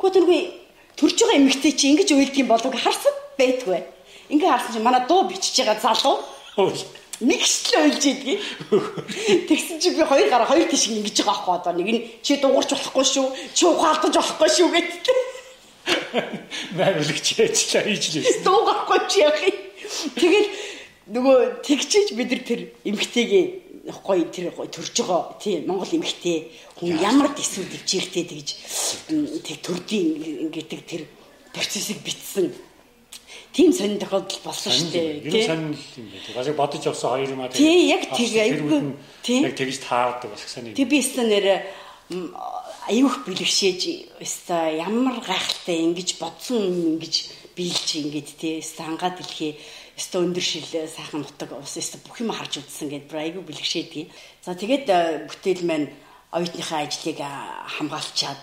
Гүтэргүй 0.00 0.40
төрж 0.96 1.16
байгаа 1.20 1.38
эмэгтэй 1.40 1.72
чи 1.72 1.84
ингэж 1.92 2.08
уйлдгийн 2.12 2.48
болов 2.48 2.72
харсан 2.72 3.14
байтгүй. 3.36 3.80
Ингээ 4.32 4.50
харсан 4.50 4.72
чинь 4.74 4.86
манай 4.86 5.04
дуу 5.08 5.28
бичиж 5.28 5.56
байгаа 5.60 5.80
залуу 5.80 6.20
нэг 7.20 7.42
ч 7.44 7.76
л 7.76 7.84
уйлж 7.84 8.04
идгийг. 8.04 8.40
Тэгсэн 9.48 9.76
чи 9.76 9.92
би 9.92 10.02
хоёр 10.04 10.28
гараа 10.32 10.48
хоёр 10.48 10.68
тийш 10.72 10.88
ингэж 10.88 11.20
байгаа 11.20 11.36
аахгүй 11.36 11.54
одоо 11.60 11.72
нэг 11.76 11.88
нь 11.92 12.00
чи 12.24 12.40
дуурч 12.40 12.72
болохгүй 12.72 13.04
шүү. 13.04 13.26
Чи 13.52 13.64
ухаалдаж 13.68 14.14
болохгүй 14.16 14.48
шүү 14.48 14.68
гэдэг. 14.72 15.18
Найруулагч 16.80 17.26
яачлаа 17.36 17.84
хийж 17.84 18.04
лээ. 18.16 18.40
Дуугахгүй 18.40 18.98
чи 19.12 19.20
яах 19.20 19.40
юм. 19.44 19.56
Тэгэл 20.16 20.48
нөгөө 21.10 21.62
тэгчиж 21.66 22.14
бид 22.14 22.30
нар 22.30 22.42
тэр 22.46 22.60
эмгтэйгээ 22.86 23.44
гоё 24.06 24.24
тэр 24.30 24.54
гоё 24.54 24.70
төрж 24.70 24.94
байгаа 25.02 25.34
тийм 25.42 25.66
Монгол 25.66 25.90
эмгтэй 25.90 26.54
хүн 26.78 27.00
ямар 27.02 27.34
дэсвэр 27.34 27.66
дэвчээртэй 27.66 28.24
тэгж 28.30 28.48
тэг 29.42 29.56
төрдийн 29.64 30.50
гэдэг 30.54 30.80
тэр 30.86 31.02
процессыг 31.50 31.98
битсэн 32.06 32.54
тийм 33.52 33.72
сонин 33.72 33.98
тохиолдол 33.98 34.40
болсон 34.44 34.70
шүү 34.72 34.90
дээ. 34.94 35.20
Тийм 35.26 35.46
сонин 35.46 35.70
юм 35.74 36.06
байна. 36.14 36.34
Бас 36.38 36.48
бодож 36.54 36.82
явсан 36.86 37.10
хоёр 37.10 37.30
юм 37.34 37.42
аа. 37.42 37.50
Тийм 37.50 37.88
яг 37.90 38.02
тэг 38.14 38.30
айгүй 38.30 38.80
тийм 39.26 39.42
яг 39.50 39.56
тэгж 39.58 39.76
таардаг 39.82 40.30
бас 40.30 40.46
сонин. 40.46 40.74
Тэг 40.78 40.86
би 40.86 41.02
нэр 41.02 41.46
аюух 42.90 43.22
бэлгшээж 43.26 43.80
өстө 44.22 44.54
ямар 44.78 45.18
гайхалтай 45.22 45.82
ингэж 45.86 46.18
бодсон 46.18 46.98
ингэж 46.98 47.14
биелж 47.54 47.88
ингэж 47.98 48.28
тий 48.40 48.58
өстө 48.62 48.82
хангаа 48.82 49.14
дэлхий 49.14 49.58
өстө 50.00 50.24
өндөр 50.24 50.40
шил 50.40 50.64
сайхан 50.64 51.20
нутаг 51.20 51.52
ус 51.60 51.76
өстө 51.76 52.00
бүх 52.08 52.24
юм 52.24 52.32
харж 52.32 52.64
үзсэн 52.64 52.88
гэд 52.88 53.12
айгүй 53.12 53.44
бэлгшээдгийг. 53.44 54.08
За 54.40 54.56
тэгээд 54.56 54.88
э, 54.88 55.28
бүтээл 55.28 55.68
маань 55.68 55.92
оюутныхаа 56.32 56.88
ажлыг 56.88 57.20
хамгаалчаад 57.20 58.40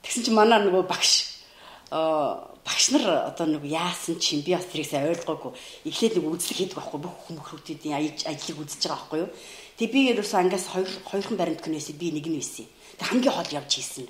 тэгсэн 0.00 0.22
чинь 0.24 0.38
манай 0.38 0.64
нөгөө 0.64 0.88
багш 0.88 1.42
багш 1.90 2.84
нар 2.94 3.34
одоо 3.34 3.46
нэг 3.46 3.64
яасан 3.66 4.16
чинь 4.16 4.40
би 4.46 4.54
бас 4.54 4.64
тэрийг 4.70 4.88
сайн 4.88 5.10
ойлгоогүй. 5.10 5.52
Эхлээд 5.84 6.16
нэг 6.16 6.24
үзлэг 6.30 6.56
хийдэг 6.56 6.76
байхгүй 6.78 7.00
бүх 7.02 7.16
хүмүүхрүүдийн 7.26 8.24
ажлыг 8.24 8.56
үзэж 8.62 8.80
байгаа 8.86 8.96
байхгүй 9.04 9.20
юу. 9.26 9.30
Тэг 9.76 9.88
би 9.90 10.00
ерөөсөө 10.14 10.38
ангаас 10.38 10.66
хоёр 10.70 10.90
хоёрхан 11.10 11.36
баримт 11.36 11.60
киноэсээ 11.64 11.96
би 11.98 12.14
нэг 12.14 12.26
нь 12.30 12.38
байсан. 12.38 12.66
Тэг 12.96 13.06
хамгийн 13.10 13.34
хол 13.34 13.56
явж 13.58 13.70
хийсэн. 13.74 14.06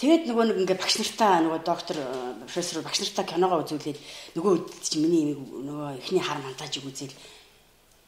Тэгээд 0.00 0.32
нөгөө 0.32 0.44
нэг 0.48 0.58
ингээ 0.64 0.80
багш 0.80 0.96
нартаа 0.96 1.44
нөгөө 1.44 1.60
доктор 1.60 1.96
э, 2.00 2.08
профессор 2.48 2.80
багш 2.80 3.04
нартаа 3.04 3.24
киногоо 3.28 3.60
үзүүлээд 3.60 3.98
нөгөө 4.32 4.52
чи 4.80 4.96
миний 4.96 5.36
нөгөө 5.36 6.00
эхний 6.00 6.24
хар 6.24 6.40
мантажиг 6.40 6.88
үзэл 6.88 7.12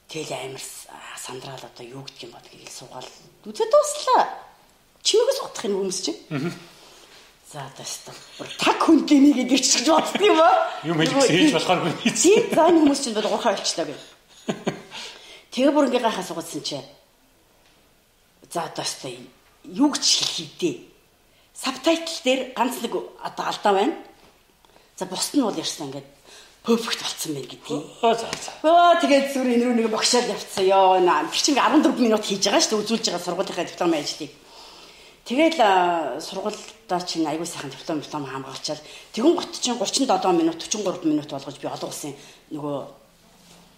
тэгэл 0.08 0.32
амар 0.32 0.64
сандраал 1.20 1.60
одоо 1.60 1.84
юу 1.84 2.00
гэдг 2.00 2.24
юм 2.24 2.32
бод 2.32 2.48
гэж 2.48 2.72
суугаал 2.72 3.04
үзээ 3.44 3.68
дууслаа. 3.68 4.24
Чимээгээс 5.04 5.40
утах 5.44 5.64
юм 5.68 5.84
хүмүүс 5.84 6.00
чинь. 6.00 6.20
За 7.52 7.68
таста. 7.76 8.16
Таг 8.56 8.80
хүнтэний 8.80 9.36
гэдэг 9.36 9.60
чиж 9.60 9.84
бодсон 9.84 10.24
юм 10.24 10.40
аа. 10.40 10.72
Юм 10.88 10.96
хэлж 10.96 11.28
хийж 11.28 11.52
болохоор 11.52 11.92
би. 11.92 12.08
Тийм 12.08 12.48
за 12.56 12.72
энэ 12.72 12.80
хүмүүс 12.88 13.00
чинь 13.04 13.16
бод 13.20 13.28
гурхаа 13.28 13.52
олчлаа 13.52 13.84
гэх. 13.84 14.00
Тэгээ 15.52 15.76
бүр 15.76 15.92
ингээ 15.92 16.08
гайхаа 16.08 16.24
суугадсан 16.24 16.64
чи. 16.64 16.80
За 18.48 18.64
таста 18.72 19.12
юу 19.68 19.92
гэж 19.92 20.00
хэлхий 20.00 20.48
дээ 20.56 20.91
сабтайтл 21.54 22.18
дээр 22.24 22.40
ганц 22.56 22.80
нэг 22.82 22.94
одоо 23.22 23.44
алдаа 23.46 23.72
байна. 23.72 23.94
За 24.96 25.06
бусд 25.06 25.34
нь 25.34 25.42
бол 25.42 25.54
ярьсан 25.54 25.88
ингээд 25.88 26.08
перфект. 26.64 27.02
Аа 28.02 28.14
за 28.14 28.26
за. 28.30 28.50
Оо 28.62 28.94
тэгээд 29.00 29.32
зүгээр 29.32 29.54
энэ 29.56 29.64
рүү 29.66 29.74
нэг 29.76 29.88
богшаал 29.90 30.30
явцсан 30.30 30.64
ёо. 30.64 31.00
Тэр 31.00 31.42
чинь 31.42 31.58
14 31.58 31.98
минут 31.98 32.24
хийж 32.24 32.44
байгаа 32.46 32.62
шүү 32.62 32.70
дээ 32.70 32.82
үзүүлж 32.86 33.04
байгаа 33.10 33.26
сургуулийнхаа 33.26 33.66
диплом 33.66 33.92
ажлыг. 33.92 34.32
Тэгэл 35.22 35.58
сургуульдаа 36.18 37.00
чинь 37.06 37.26
аягүй 37.26 37.46
сайхан 37.46 37.70
диплом 37.70 38.00
диплом 38.00 38.26
хамгаалчаал 38.26 38.82
тэгүн 39.14 39.34
гот 39.38 39.54
чинь 39.54 39.78
37 39.78 40.34
минут 40.34 40.58
43 40.58 41.06
минут 41.06 41.30
болгож 41.30 41.56
би 41.62 41.66
олон 41.70 41.90
улсын 41.90 42.14
нөгөө 42.50 42.78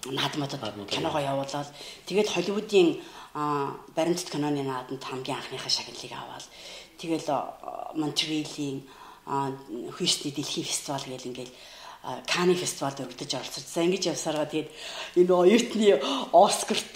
наадмуудад 0.08 0.88
киногоо 0.88 1.20
явуулаад 1.20 1.68
тэгээд 2.08 2.32
Холливуудын 2.32 3.00
баримтат 3.96 4.28
киноны 4.32 4.64
наадамд 4.64 5.04
хамгийн 5.04 5.36
анхныхаа 5.36 5.68
шагналыг 5.68 6.12
аваад 6.12 6.44
Тэгэл 6.98 7.28
Монтреалийн 7.94 8.82
Хьюстны 9.24 10.30
дэлхийн 10.30 10.66
фестивал 10.66 11.04
гэл 11.08 11.28
ингээл 11.32 11.54
Каны 12.28 12.52
фестивалд 12.52 13.00
өргөдөж 13.00 13.32
оролцож. 13.32 13.64
За 13.64 13.80
ингэж 13.80 14.12
явсараа 14.12 14.44
тэгээд 14.44 14.68
энэ 15.24 15.32
оюутны 15.32 15.96
Оскарт 16.36 16.92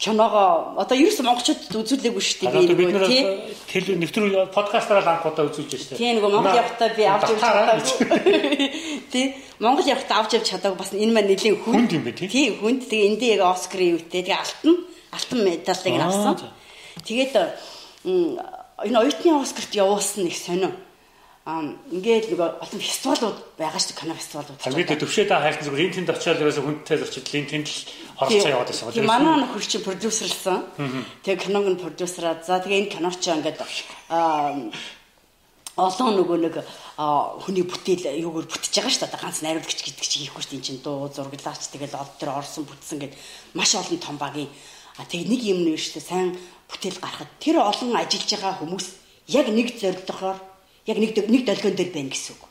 киногоо 0.00 0.80
одоо 0.80 0.96
ерөөс 0.96 1.20
монголчуудад 1.20 1.76
үзүүлээгүй 1.76 2.24
шүү 2.24 2.48
дээ. 2.48 2.72
Би 2.72 2.88
нэг 2.88 3.52
тэл 3.68 4.00
нэвтрүү 4.00 4.48
подкастаар 4.56 5.04
л 5.04 5.12
анх 5.12 5.28
удаа 5.28 5.44
үзүүлж 5.52 5.76
байна 5.76 5.84
шүү 5.84 5.92
дээ. 5.92 6.00
Тийм 6.00 6.16
нөгөө 6.16 6.32
Монгол 6.32 6.56
явахдаа 6.56 6.88
би 6.96 7.04
авч 7.04 7.28
явж 7.36 7.42
чадаагүй. 7.44 7.92
Тийм 9.12 9.28
Монгол 9.60 9.90
явахдаа 9.92 10.16
авч 10.24 10.30
явж 10.40 10.46
чадаагүй 10.48 10.80
бас 10.80 10.92
энэ 10.96 11.12
маань 11.12 11.28
нэлийн 11.36 11.60
хүнд 11.60 11.90
юм 11.92 12.02
бэ 12.08 12.16
тийм. 12.16 12.32
Тийм 12.32 12.52
хүнд. 12.56 12.88
Тэгээ 12.88 13.08
эндээ 13.12 13.32
яг 13.36 13.44
Оскарын 13.52 14.00
үедээ 14.00 14.24
тэгээ 14.24 14.40
алтан 14.40 14.74
алтан 15.12 15.38
медалыг 15.44 16.00
авсан. 16.00 16.36
Тэгээд 17.04 17.34
энэ 18.84 19.00
оюутны 19.00 19.40
Оскарт 19.40 19.72
явуулсан 19.72 20.28
нэг 20.28 20.36
сонин 20.36 20.74
а 21.46 21.62
ингээд 21.94 22.34
нөгөө 22.34 22.58
олон 22.58 22.82
фестивалууд 22.82 23.38
байгаа 23.54 23.78
шүү 23.78 23.94
дээ 23.94 24.00
кино 24.02 24.18
фестивалууд. 24.18 24.58
Тэгээд 24.66 24.98
төвшөө 24.98 25.26
та 25.30 25.38
хайлт 25.38 25.62
зүгээр 25.62 25.84
энэ 25.86 25.96
тэнд 26.02 26.10
очиад 26.10 26.42
ерөөсө 26.42 26.62
хүндтэй 26.66 26.98
зорчид 26.98 27.30
энэ 27.38 27.50
тэнд 27.54 27.68
л 27.70 27.78
оролцоо 28.18 28.50
яваад 28.50 28.66
байсан. 28.74 28.90
Тэгээд 28.90 29.06
манай 29.06 29.34
нөхөр 29.46 29.62
чи 29.62 29.78
продюсерлсан. 29.78 30.58
Тэгээд 31.22 31.42
киног 31.46 31.66
нь 31.70 31.78
продюсераад 31.78 32.42
за 32.42 32.58
тэгээд 32.58 32.90
энэ 32.90 32.94
кино 32.98 33.08
чи 33.14 33.30
ингээд 33.30 33.62
а 34.10 34.58
олон 35.78 36.10
нөгөө 36.18 36.38
нэг 36.50 36.54
хүний 37.46 37.62
бүтээл 37.62 38.10
юугаар 38.26 38.50
бүтэж 38.50 38.72
байгаа 38.74 38.90
шүү 38.90 39.06
дээ. 39.06 39.22
Ганц 39.22 39.38
найруулагч 39.46 39.80
гэдэг 39.86 40.02
чинь 40.02 40.24
хийхгүй 40.26 40.42
шүү 40.42 40.50
дээ. 40.50 40.58
Энд 40.58 40.66
чинь 40.66 40.82
дуу 40.82 41.06
зураглаач 41.14 41.62
тэгэл 41.70 41.94
ол 41.94 42.10
төр 42.18 42.30
орсон 42.32 42.66
бүтсэн 42.66 42.98
гэд 43.06 43.14
маш 43.54 43.76
олон 43.78 44.00
том 44.02 44.18
багийн 44.18 44.50
а 44.98 45.04
тэг 45.04 45.28
нэг 45.28 45.40
юм 45.44 45.64
нэр 45.64 45.78
шүү 45.78 46.00
дээ. 46.00 46.08
Сайн 46.08 46.28
бүтээл 46.68 47.00
гаргахад 47.00 47.30
тэр 47.40 47.56
олон 47.60 47.96
ажиллаж 47.96 48.30
байгаа 48.32 48.54
хүмүүс 48.60 48.86
яг 49.28 49.46
нэг 49.48 49.68
зорилгоор 49.80 50.38
яг 50.90 50.96
нэг 50.98 51.10
нэг 51.16 51.42
долгион 51.44 51.76
дээр 51.76 51.90
байна 51.92 52.10
гэсэн 52.10 52.34
үг. 52.36 52.42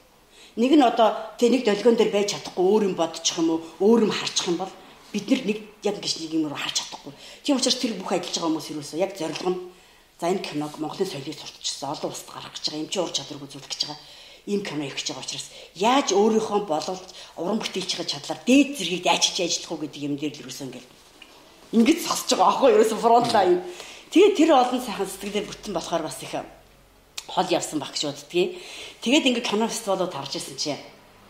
Нэг 0.56 0.72
нь 0.78 0.86
одоо 0.86 1.10
тэг 1.38 1.50
нэг 1.52 1.64
долгион 1.66 1.96
дээр 1.98 2.12
байж 2.14 2.38
чадахгүй 2.38 2.66
өөр 2.66 2.84
юм 2.90 2.96
бодчих 2.96 3.38
юм 3.38 3.50
уу, 3.50 3.62
өөр 3.84 4.08
юм 4.08 4.14
харчих 4.14 4.48
юм 4.48 4.58
бол 4.62 4.74
бид 5.12 5.28
нэг 5.30 5.60
яг 5.84 5.96
гэж 6.00 6.14
нэг 6.22 6.32
юм 6.34 6.48
руу 6.48 6.60
харж 6.60 6.84
чадахгүй. 6.84 7.14
Тийм 7.44 7.58
учраас 7.58 7.80
тэр 7.80 7.98
бүх 8.00 8.12
ажиллаж 8.14 8.36
байгаа 8.36 8.50
хүмүүс 8.52 8.72
юусоо 8.72 9.00
яг 9.00 9.12
зорилго 9.18 9.52
нь 9.52 9.60
За 10.20 10.32
энэ 10.32 10.40
киног 10.40 10.80
Монголын 10.80 11.12
соёлыг 11.12 11.36
сурталчилсан 11.36 11.92
олон 11.92 12.12
улсад 12.12 12.32
гаргах 12.32 12.56
гэж 12.56 12.64
байгаа 12.72 12.84
эмчийн 12.88 13.04
ур 13.04 13.12
чадварыг 13.12 13.44
үзүүлэх 13.52 13.68
гэж 13.68 13.82
байгаа. 13.84 14.00
Ийм 14.48 14.62
кино 14.64 14.84
их 14.88 14.96
гэж 14.96 15.08
байгаа 15.12 15.26
учраас 15.28 15.48
яаж 15.76 16.08
өөрийнхөө 16.16 16.60
боловч 16.72 17.08
уран 17.36 17.60
бүтээлч 17.60 17.92
чадлаар 18.08 18.40
дээд 18.48 18.70
зэргийг 18.80 19.06
ажиж 19.12 19.36
ажиллах 19.44 19.72
уу 19.76 19.84
гэдэг 19.84 20.02
юм 20.08 20.16
дээр 20.16 20.34
л 20.40 20.44
юусэн 20.48 20.72
ингээл 20.72 20.88
ингэж 21.76 22.00
сосж 22.08 22.32
байгаа 22.34 22.48
аахгүй 22.48 22.72
ерөөсөн 22.72 23.00
фронт 23.04 23.30
лайн. 23.36 23.60
Тэгээд 24.12 24.38
тэр 24.40 24.56
олон 24.56 24.80
сайхан 24.80 25.08
сэтгэлээр 25.12 25.46
бүтэн 25.52 25.74
болохоор 25.76 26.08
бас 26.08 26.24
их 26.24 26.34
хол 27.28 27.48
явсан 27.52 27.80
баг 27.84 27.92
гэж 27.92 28.04
боддгийг. 28.08 28.56
Тэгээд 29.04 29.28
ингээ 29.28 29.44
кино 29.44 29.68
фестивалууд 29.68 30.14
харж 30.16 30.40
ирсэн 30.40 30.56
чинь 30.56 30.80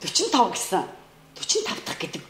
45 0.06 0.54
гэсэн 0.54 0.84
45 1.34 1.86
дахь 1.88 2.00
гэдэг 2.00 2.24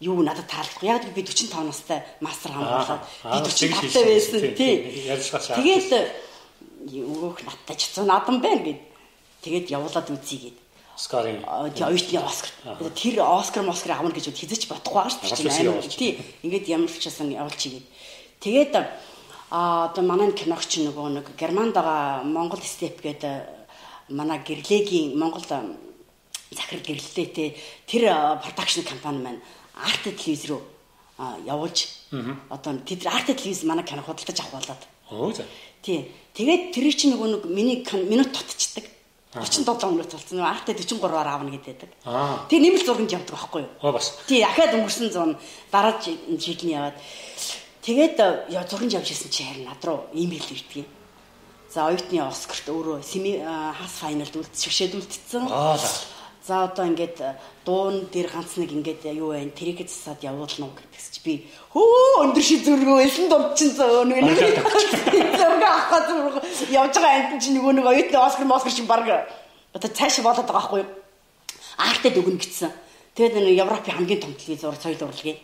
юу 0.00 0.22
надад 0.22 0.46
таалахгүй. 0.46 0.88
Яг 0.88 1.02
би 1.14 1.22
45 1.22 1.64
настай 1.64 2.04
мастер 2.20 2.52
хамгаалаад 2.52 3.02
би 3.02 3.38
45 3.50 3.92
таа 3.92 4.04
байсан 4.04 4.40
тий. 4.54 4.74
Тэгээд 5.58 5.90
өөх 6.92 7.40
надтай 7.42 7.76
ч 7.76 7.88
100 7.96 8.04
надан 8.06 8.40
байна 8.40 8.62
гэд. 8.62 8.80
Тэгээд 9.42 9.72
явуулаад 9.72 10.08
үзье 10.12 10.38
гэд. 10.52 10.58
Оскарын 10.94 11.42
оюутны 11.42 12.18
Оскар. 12.22 12.50
Тэр 12.94 13.20
Оскар 13.22 13.62
Москар 13.66 13.98
авна 13.98 14.14
гэж 14.14 14.30
хэзэж 14.30 14.70
бодохгүй 14.70 15.02
байгаа 15.02 15.10
шүү 15.10 15.82
дээ. 15.82 15.90
Тий. 15.90 16.12
Ингээд 16.46 16.70
ямар 16.70 16.90
ч 16.90 17.02
часан 17.02 17.34
явуулчих 17.34 17.72
гээд. 17.72 17.86
Тэгээд 18.40 18.72
а 19.50 19.90
одоо 19.90 20.02
манай 20.06 20.30
киногч 20.30 20.78
нөгөө 20.78 21.18
нэг 21.18 21.26
Германд 21.34 21.74
байгаа 21.74 22.22
Монгол 22.22 22.62
степ 22.62 23.02
гэдэг 23.02 24.14
манай 24.14 24.38
гэрлэгийн 24.46 25.18
Монгол 25.18 25.42
захирал 25.42 26.86
гэрлэлтэй 26.86 27.58
тэр 27.86 28.02
продакшн 28.38 28.86
компани 28.86 29.18
маань 29.18 29.40
арт 29.74 30.04
телевиз 30.14 30.46
рүү 30.46 30.62
явуулж 31.46 31.78
одоо 32.50 32.78
тэд 32.86 33.06
арт 33.06 33.34
телевиз 33.34 33.64
манай 33.64 33.84
кино 33.84 34.02
худалдаж 34.02 34.38
авах 34.40 34.62
болоод. 34.62 34.82
Оо 35.10 35.32
за. 35.32 35.44
Тий. 35.82 36.10
Тэгээд 36.34 36.74
тэр 36.74 36.86
чинь 36.94 37.14
нөгөө 37.14 37.28
нэг 37.34 37.42
миний 37.46 37.86
минут 38.10 38.32
тутчихдаг. 38.32 38.93
47 39.34 39.90
минут 39.90 40.12
болсон. 40.14 40.38
Нөгөө 40.38 40.50
арт 40.50 40.68
43-аар 40.70 41.28
аавна 41.28 41.50
гэдэг. 41.50 41.90
Тэг 42.48 42.58
нэмэлт 42.62 42.86
зурганд 42.86 43.10
явдаг 43.10 43.34
байхгүй 43.34 43.62
юу? 43.66 43.70
Оо 43.82 43.92
бас. 43.92 44.14
Тий, 44.30 44.42
ахаад 44.46 44.78
өнгөрсөн 44.78 45.10
зун 45.10 45.34
дараа 45.74 45.98
жилийн 45.98 46.78
яваад 46.78 46.96
тэгээд 47.82 48.16
зурганд 48.70 48.94
явж 48.94 49.10
исэн 49.10 49.30
чи 49.34 49.42
харин 49.42 49.66
над 49.66 49.82
руу 49.82 50.06
имэйл 50.14 50.54
ирдэг. 50.54 50.86
За 51.66 51.90
оюутны 51.90 52.22
Оскарт 52.22 52.70
өөрөө 52.70 53.02
семи 53.02 53.42
хас 53.42 53.98
файналд 53.98 54.34
үлдчихшээд 54.38 54.94
үлдсэн. 54.94 55.50
Аа 55.50 55.78
За 56.44 56.64
одоо 56.64 56.84
ингээд 56.84 57.20
э, 57.24 57.40
дуун 57.64 58.04
дээр 58.12 58.28
ганц 58.28 58.60
нэг 58.60 58.68
ингээд 58.68 59.08
юу 59.16 59.32
вэ? 59.32 59.48
Тэрийг 59.56 59.88
засаад 59.88 60.20
явуулна 60.20 60.68
уу 60.68 60.76
гэдэгс 60.76 61.08
чи 61.16 61.20
би 61.24 61.32
хөө 61.74 62.22
өндөр 62.22 62.44
ши 62.46 62.62
зүргөө 62.62 63.02
элсэн 63.02 63.26
дурчин 63.26 63.70
зөө 63.74 64.06
нэг 64.06 64.22
нэг 64.22 64.38
зураг 65.42 65.64
авах 65.66 66.06
зүрг 66.06 66.34
явж 66.70 66.94
байгаа 66.94 67.34
амт 67.34 67.42
чи 67.42 67.50
нөгөө 67.50 67.72
нэг 67.74 67.86
оюутны 67.90 68.18
Оскар 68.22 68.46
Москар 68.46 68.70
чи 68.70 68.86
баг 68.86 69.02
одоо 69.74 69.90
цааш 69.90 70.22
болоод 70.22 70.46
байгаа 70.46 70.54
байхгүй? 70.54 70.84
Аартэд 71.82 72.18
өгнө 72.22 72.38
гэсэн. 72.38 72.70
Тэгээд 73.18 73.34
нэг 73.42 73.58
Европын 73.58 73.94
хамгийн 73.98 74.22
том 74.22 74.34
телевиз 74.38 74.62
зур 74.62 74.78
соёл 74.78 75.02
урлагийн. 75.02 75.38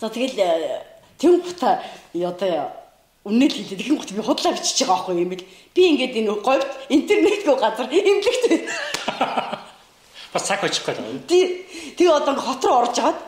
За 0.00 0.10
тэгэл 0.10 0.34
э, 0.42 0.82
тэм 1.22 1.38
бута 1.38 1.78
одоо 2.14 2.74
үнэл 3.22 3.54
хэлээд 3.54 3.86
их 3.86 3.94
гот 3.94 4.10
би 4.10 4.22
худлаа 4.22 4.58
бичиж 4.58 4.82
байгаа 4.82 5.06
байхгүй 5.06 5.22
юм 5.22 5.30
бил. 5.30 5.46
Би 5.74 5.82
ингээд 5.94 6.18
энэ 6.18 6.34
говьд 6.42 6.70
интернетгүй 6.90 7.56
газар 7.62 7.86
имлэгт 7.86 8.44
Бас 10.34 10.42
цаг 10.42 10.62
очих 10.66 10.82
гэдэг. 10.82 11.26
Тэгээ 11.94 12.10
одоо 12.10 12.34
хот 12.34 12.64
руу 12.66 12.82
орж 12.82 12.98
агаад 12.98 13.18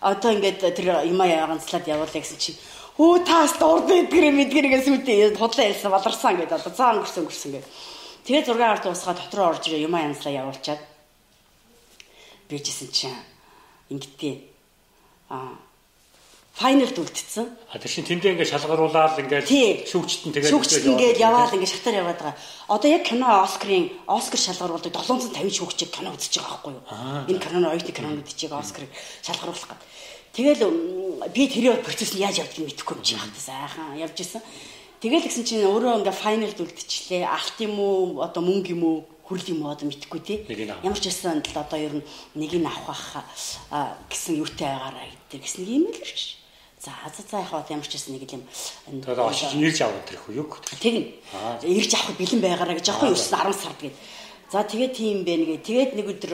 одоо 0.00 0.30
ингээд 0.32 0.60
тэр 0.76 0.86
юм 1.04 1.20
янзлаад 1.20 1.86
явуулаа 1.86 2.20
гэсэн 2.20 2.38
чинь 2.38 2.58
хөө 2.96 3.24
таас 3.28 3.52
дурд 3.60 3.92
эдгэр 3.92 4.32
мэдгэр 4.32 4.66
гэсэн 4.72 4.96
үедээ 4.96 5.36
худлаа 5.36 5.68
ялсан 5.68 5.92
баларсан 5.92 6.36
гэдэг 6.40 6.56
одоо 6.56 6.72
цаан 6.72 6.96
өнгөрсөн 6.96 7.22
өнгөрсөн 7.28 7.52
гэдэг. 7.52 7.72
Тэгээ 8.24 8.42
6 8.48 8.60
ард 8.64 8.84
уусгаад 8.88 9.18
дотроо 9.20 9.46
орж 9.52 9.62
ирээ 9.68 9.84
юм 9.84 9.94
янзлаа 9.96 10.32
явуулчаад. 10.32 10.80
Бийжсэн 12.48 12.88
чинь 12.88 13.20
ингэдэй 13.92 14.34
аа 15.28 15.65
файналд 16.56 16.96
үлдсэн. 16.96 17.52
А 17.68 17.76
тэр 17.76 17.92
чинь 17.92 18.08
тэндээ 18.08 18.32
ингээд 18.32 18.48
шалгаруулаад 18.48 19.20
ингээд 19.20 19.44
шүүгчтэн 19.92 20.32
тэгээд 20.32 20.52
шүүгчт 20.56 20.88
ингээд 20.88 21.20
яваад 21.20 21.52
ингээд 21.52 21.74
шатаар 21.76 22.00
яваад 22.00 22.16
байгаа. 22.16 22.36
Одоо 22.72 22.88
яг 22.88 23.04
кино 23.04 23.28
Оскарын 23.44 23.92
Оскар 24.08 24.40
шалгаруулдаг 24.40 24.96
750 24.96 25.52
шүүгчийг 25.52 25.92
кино 25.92 26.16
үзэж 26.16 26.40
байгаа 26.40 26.56
байхгүй 26.56 26.72
юу? 26.72 26.84
Энэ 27.28 27.44
киноны 27.44 27.68
оюутны 27.76 27.92
кинонууд 27.92 28.32
чиг 28.32 28.56
Оскарыг 28.56 28.88
шалгаруулах 29.20 29.68
гэдэг. 29.68 29.84
Тэгэл 30.32 30.64
би 31.36 31.44
тэр 31.44 31.76
процесс 31.84 32.16
нь 32.16 32.24
яаж 32.24 32.40
явдгийг 32.40 32.72
мэдэхгүй 32.72 32.96
юм 32.96 33.04
чи 33.04 33.20
хатаа 33.20 33.36
сайхан 33.36 34.00
явж 34.00 34.16
исэн. 34.16 34.40
Тэгэл 35.04 35.28
гисэн 35.28 35.44
чинь 35.44 35.68
өөрөө 35.68 36.00
ингээд 36.00 36.22
файналд 36.24 36.56
үлдчихлээ. 36.56 37.28
Алт 37.28 37.56
юм 37.60 37.76
уу 37.76 38.24
одоо 38.24 38.40
мөнгө 38.40 38.72
юм 38.72 38.82
уу 38.84 38.96
хүрл 39.28 39.44
юм 39.52 39.68
одоо 39.68 39.92
мэдэхгүй 39.92 40.20
тий. 40.24 40.38
Ямар 40.48 40.96
ч 40.96 41.12
байсан 41.12 41.44
л 41.44 41.56
одоо 41.60 41.76
ер 41.76 42.00
нь 42.00 42.04
нэг 42.32 42.52
нь 42.56 42.64
авах 42.64 43.20
гэсэн 44.08 44.40
юутай 44.40 44.72
байгаараа 44.72 45.04
гэдэг 45.28 45.40
гэсэн 45.44 45.64
юм 45.68 45.92
л 45.92 46.00
шүү. 46.00 46.45
За 46.78 46.92
за 47.08 47.22
за 47.24 47.38
яг 47.40 47.70
ямар 47.72 47.88
ч 47.88 47.96
гэсэн 47.96 48.12
нэг 48.20 48.28
юм 48.28 48.44
тэгээд 49.00 49.16
очиж 49.16 49.56
ирж 49.56 49.80
авах 49.80 50.04
гэх 50.04 50.28
үү 50.28 50.44
юу? 50.44 50.52
Тэгнь. 50.76 51.08
Ирж 51.64 51.92
авах 51.96 52.20
бэлэн 52.20 52.40
байгаараа 52.44 52.76
гэж 52.76 52.86
аахгүй 52.92 53.16
юу 53.16 53.16
10 53.16 53.56
сард 53.56 53.80
гээд. 53.80 53.96
За 54.52 54.60
тэгээд 54.60 54.92
тийм 54.92 55.24
бэ 55.24 55.34
нэгэ. 55.40 55.64
Тэгээд 55.64 55.90
нэг 55.96 56.06
өдөр 56.12 56.32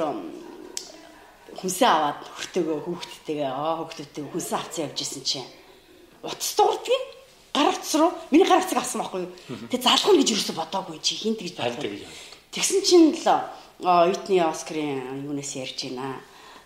хүнсээ 1.62 1.88
аваад 1.88 2.20
хөртөөгөө 2.26 2.78
хүүхдтэйгээ 2.90 3.48
аа 3.55 3.87
хүүхдтэйгээ 3.87 4.33
хүнсээ 4.35 4.59
авцсан 4.59 4.85
явж 4.90 4.98
исэн 4.98 5.22
чинь 5.22 5.50
утас 6.26 6.50
дуурдгийг 6.59 7.05
гарагц 7.55 7.94
руу 7.94 8.11
миний 8.35 8.48
гарагцыг 8.48 8.78
авсан 8.83 8.98
байхгүй 8.98 9.20
юу. 9.22 9.33
Тэгээд 9.70 9.87
залхах 9.87 10.16
гэж 10.18 10.28
юусэн 10.33 10.57
бодоогүй 10.59 10.98
чи 10.98 11.14
хинт 11.22 11.38
гэж 11.38 11.55
бодлоо. 11.55 11.87
Тэгсэн 12.50 12.81
чинь 12.83 13.14
л 13.14 13.26
оюутны 13.78 14.42
Оскарын 14.42 15.22
юунаас 15.22 15.55
ярьж 15.55 15.87
байна 15.87 16.18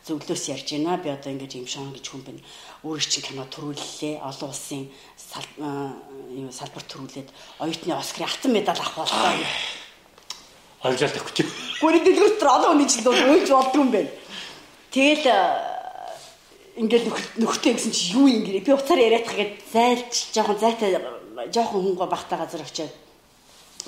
зөвлөөс 0.06 0.44
ярьж 0.54 0.70
байна. 0.78 0.96
Би 1.02 1.10
одоо 1.10 1.34
ингэж 1.34 1.52
юм 1.58 1.66
шон 1.66 1.90
гэж 1.90 2.06
хүн 2.06 2.22
байна. 2.22 2.42
Өөрөө 2.86 3.02
чинь 3.10 3.26
кино 3.26 3.44
төрүүллээ. 3.50 4.22
Олон 4.22 4.50
улсын 4.54 4.86
юу 4.86 6.50
салбар 6.54 6.84
төрүүлээд 6.86 7.28
оюутны 7.58 7.94
Оскарын 7.98 8.30
алтан 8.30 8.52
медаль 8.54 8.78
авах 8.78 9.02
боллоо. 9.02 9.34
Ойлжал 10.86 11.10
төгч. 11.10 11.42
Гүрийн 11.82 12.04
дэлгүүр 12.06 12.38
дээр 12.38 12.54
олон 12.54 12.70
хүний 12.78 12.86
чинь 12.86 13.02
өөлж 13.02 13.50
болдгүй 13.50 13.82
юм 13.82 13.90
байна. 13.90 14.10
Тэгэл 14.94 15.26
ингээл 16.76 17.10
нөхөртэй 17.42 17.74
гэсэн 17.74 17.90
чи 17.90 18.14
юу 18.14 18.30
юм 18.30 18.46
гэрээ. 18.46 18.62
Би 18.62 18.72
уцаар 18.72 19.00
яриад 19.02 19.26
хагээд 19.26 19.54
зайлж 19.74 20.12
жоохон 20.30 20.60
зайтай 20.62 20.94
жоохон 21.50 21.82
хөнгө 21.82 22.06
багтаа 22.06 22.46
газар 22.46 22.62
очиад 22.62 22.94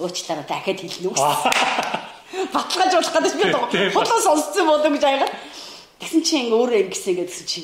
уучлаарай 0.03 0.47
дахиад 0.49 0.81
хэлнэ 0.83 1.09
үү. 1.13 1.15
Баталгаажуулах 2.55 3.13
гэдэг 3.13 3.35
би 3.39 3.91
худлаа 3.93 4.21
сонсцсон 4.21 4.67
болоо 4.69 4.91
гэж 4.91 5.05
аягаад 5.05 5.35
Тэгсэн 5.99 6.23
чи 6.23 6.35
ингээ 6.39 6.59
өөрөө 6.59 6.81
ингэсэн 6.87 7.15
гэдгсэн 7.19 7.47
чи 7.47 7.61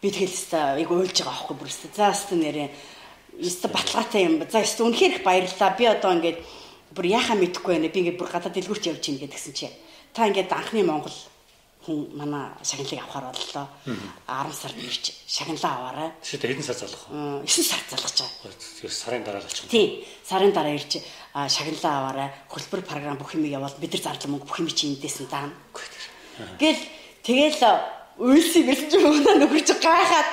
би 0.00 0.08
тэгэл 0.12 0.32
хэвээр 0.32 0.80
яг 0.84 0.90
уйлж 0.92 1.16
байгаа 1.20 1.32
аахгүй 1.32 1.56
бүр 1.56 1.68
хэвээр. 1.68 1.96
За 1.96 2.12
хэвээр 2.12 2.40
нэрээ 2.40 2.68
өстө 3.40 3.68
баталгаатай 3.72 4.22
юм. 4.28 4.40
За 4.48 4.60
өстө 4.60 4.84
үнэхээр 4.84 5.12
их 5.16 5.22
баярлалаа. 5.24 5.76
Би 5.76 5.84
одоо 5.88 6.10
ингээд 6.12 6.38
бүр 6.92 7.06
яхаа 7.08 7.36
мэдэхгүй 7.40 7.72
байна. 7.76 7.88
Би 7.88 8.00
ингээд 8.04 8.20
бүр 8.20 8.28
гадаад 8.28 8.54
дэлгүүрч 8.56 8.84
явж 8.88 9.04
ийн 9.08 9.20
гэдгсэн 9.20 9.52
чи. 9.56 9.68
Та 10.12 10.28
ингээд 10.28 10.52
анхны 10.52 10.84
Монгол 10.84 11.16
хүн 11.84 12.16
манай 12.16 12.48
шагналыг 12.64 13.00
авахар 13.00 13.28
боллоо. 13.32 13.66
10 14.28 14.52
сард 14.56 14.78
ирж 14.80 15.04
шагналаа 15.28 15.72
аваарай. 15.76 16.10
Тэшээ 16.24 16.40
хэдэн 16.48 16.64
сар 16.64 16.78
залах 16.80 17.02
вэ? 17.12 17.44
9 17.44 17.60
сар 17.60 17.82
залгаж 17.92 18.16
байгаа. 18.24 18.56
Тэгэхээр 18.56 18.92
сарын 18.92 19.24
дараа 19.24 19.40
л 19.40 19.48
очих. 19.48 19.68
Тий. 19.68 19.86
Сарын 20.24 20.52
дараа 20.52 20.72
ирж 20.72 20.92
шагналаа 21.32 21.94
аваарай. 22.00 22.28
Хөлбөр 22.48 22.82
програм 22.88 23.20
бүх 23.20 23.36
юм 23.36 23.44
яваад 23.44 23.76
бид 23.76 23.92
нар 23.92 24.00
зарлал 24.04 24.32
мөнгө 24.32 24.48
бүх 24.48 24.58
юм 24.64 24.68
чи 24.72 24.96
эндээс 24.96 25.20
нь 25.20 25.28
даана. 25.28 25.52
Гэл 26.56 26.80
Тэгэл 27.24 27.62
уйлсыг 28.20 28.64
гэсэн 28.68 28.88
чинь 28.92 29.08
өнөө 29.08 29.34
нөхөр 29.40 29.64
чи 29.64 29.74
гайхаад 29.80 30.28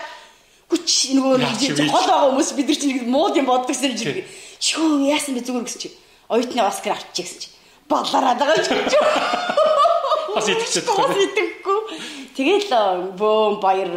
хүч 0.70 0.90
нөгөө 1.16 1.36
нэг 1.40 1.56
гол 1.88 2.06
байгаа 2.06 2.30
хүмүүс 2.30 2.52
бид 2.60 2.68
нар 2.68 2.80
чинь 2.84 3.10
мууд 3.10 3.36
юм 3.40 3.48
боддог 3.48 3.72
гэсэн 3.72 3.96
чинь 3.96 4.28
шөө 4.60 5.08
яасан 5.08 5.34
бэ 5.34 5.42
зүгээр 5.48 5.66
гэсэн 5.66 5.82
чинь 5.82 5.98
оюутны 6.28 6.62
Оскар 6.62 7.00
авчих 7.00 7.26
гэсэн 7.26 7.40
чинь 7.42 7.56
болоораад 7.88 8.38
байгаа 8.38 8.60
ч 8.60 8.70
бас 10.36 10.48
итгэж 10.48 10.72
чадахгүй. 10.80 11.08
Бас 11.08 11.18
итгэхгүй. 11.26 11.80
Тэгэл 12.36 12.72
бөөм 13.20 13.56
баяр 13.60 13.92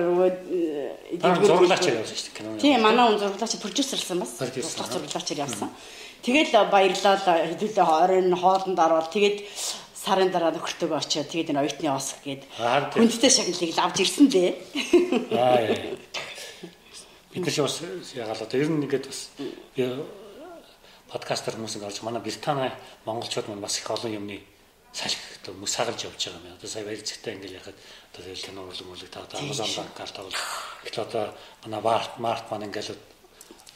зурлаач 1.46 1.85
явсан 1.87 2.16
шүү 2.18 2.26
дээ 2.26 2.37
кино. 2.38 2.57
Тийм 2.59 2.83
манай 2.83 3.07
хүн 3.07 3.20
зурлаач 3.22 3.54
продюсерлсан 3.62 4.18
бас. 4.22 4.33
Зурлаач 4.38 5.30
явсан. 5.38 5.70
Тэгэл 6.24 6.52
баярлал 6.72 7.20
хэдүүлээ 7.22 7.87
20 7.87 8.35
хоолнд 8.40 8.78
ороод 8.78 9.09
тэгээд 9.14 9.38
сарын 10.05 10.29
дараа 10.29 10.53
нөхөртөөгөө 10.53 11.01
очиод 11.01 11.29
тэгээд 11.33 11.57
энэ 11.57 11.62
оюутны 11.64 11.88
осх 11.88 12.21
гээд 12.21 12.45
хүндтэй 12.93 13.33
шагналыг 13.33 13.73
авч 13.81 13.97
ирсэн 14.05 14.29
дээ. 14.29 14.51
Аа. 15.33 15.64
Бид 17.33 17.45
нар 17.49 17.64
бас 17.64 17.81
ягаал 18.12 18.45
одоо 18.45 18.59
ер 18.61 18.69
нь 18.69 18.85
ингээд 18.85 19.09
бас 19.09 19.33
подкастер 21.09 21.57
хүмүүс 21.57 21.81
ингээд 21.81 21.88
орж 21.88 22.01
манай 22.05 22.21
Британи 22.21 22.69
монголчууд 23.09 23.49
маань 23.49 23.64
бас 23.64 23.81
их 23.81 23.88
олон 23.88 24.12
юмны 24.12 24.45
салхи 24.93 25.19
одоо 25.43 25.55
мөс 25.57 25.75
хагалж 25.75 26.05
явж 26.05 26.21
байгаа 26.21 26.53
юм. 26.53 26.55
Одоо 26.55 26.69
сая 26.69 26.85
баяр 26.85 27.01
цэгтэй 27.01 27.35
ингээд 27.35 27.59
яхад 27.59 27.77
одоо 28.12 28.23
тэгэл 28.23 28.47
кино 28.47 28.61
урлаг 28.69 28.87
мөрлөг 28.87 29.11
та 29.11 29.25
одоо 29.25 29.40
Amazon 29.40 29.71
банкар 29.73 30.11
тавал 30.12 30.37
ихл 30.85 31.01
одоо 31.01 31.25
манай 31.64 31.81
Mart 31.81 32.12
Mart 32.21 32.47
маань 32.51 32.67
ингээд 32.69 32.99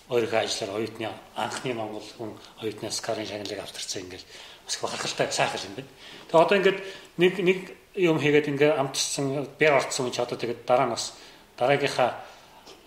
өөрийнхөө 0.08 0.40
ажлаар 0.40 0.76
оюутны 0.78 1.08
анхны 1.36 1.74
монгол 1.74 2.06
хүн 2.16 2.30
оюутны 2.62 2.90
скарын 2.90 3.26
шагналыг 3.26 3.60
авторцсан 3.60 4.02
ингээд 4.06 4.24
бас 4.68 4.76
бахархалтай 4.84 5.32
сайхан 5.32 5.64
юм 5.64 5.74
байна. 5.80 5.88
Тэгээ 6.28 6.44
одоо 6.44 6.56
ингээд 6.60 6.78
нэг 7.16 7.34
нэг 7.40 7.58
юм 7.96 8.20
хийгээд 8.20 8.50
ингээд 8.52 8.76
амтсан 8.76 9.48
бэр 9.56 9.80
орцсон 9.80 10.12
ч 10.12 10.20
одоо 10.20 10.36
тэгээд 10.36 10.68
дараа 10.68 10.86
нь 10.86 10.94
бас 10.94 11.16
дараагийнхаа 11.56 12.10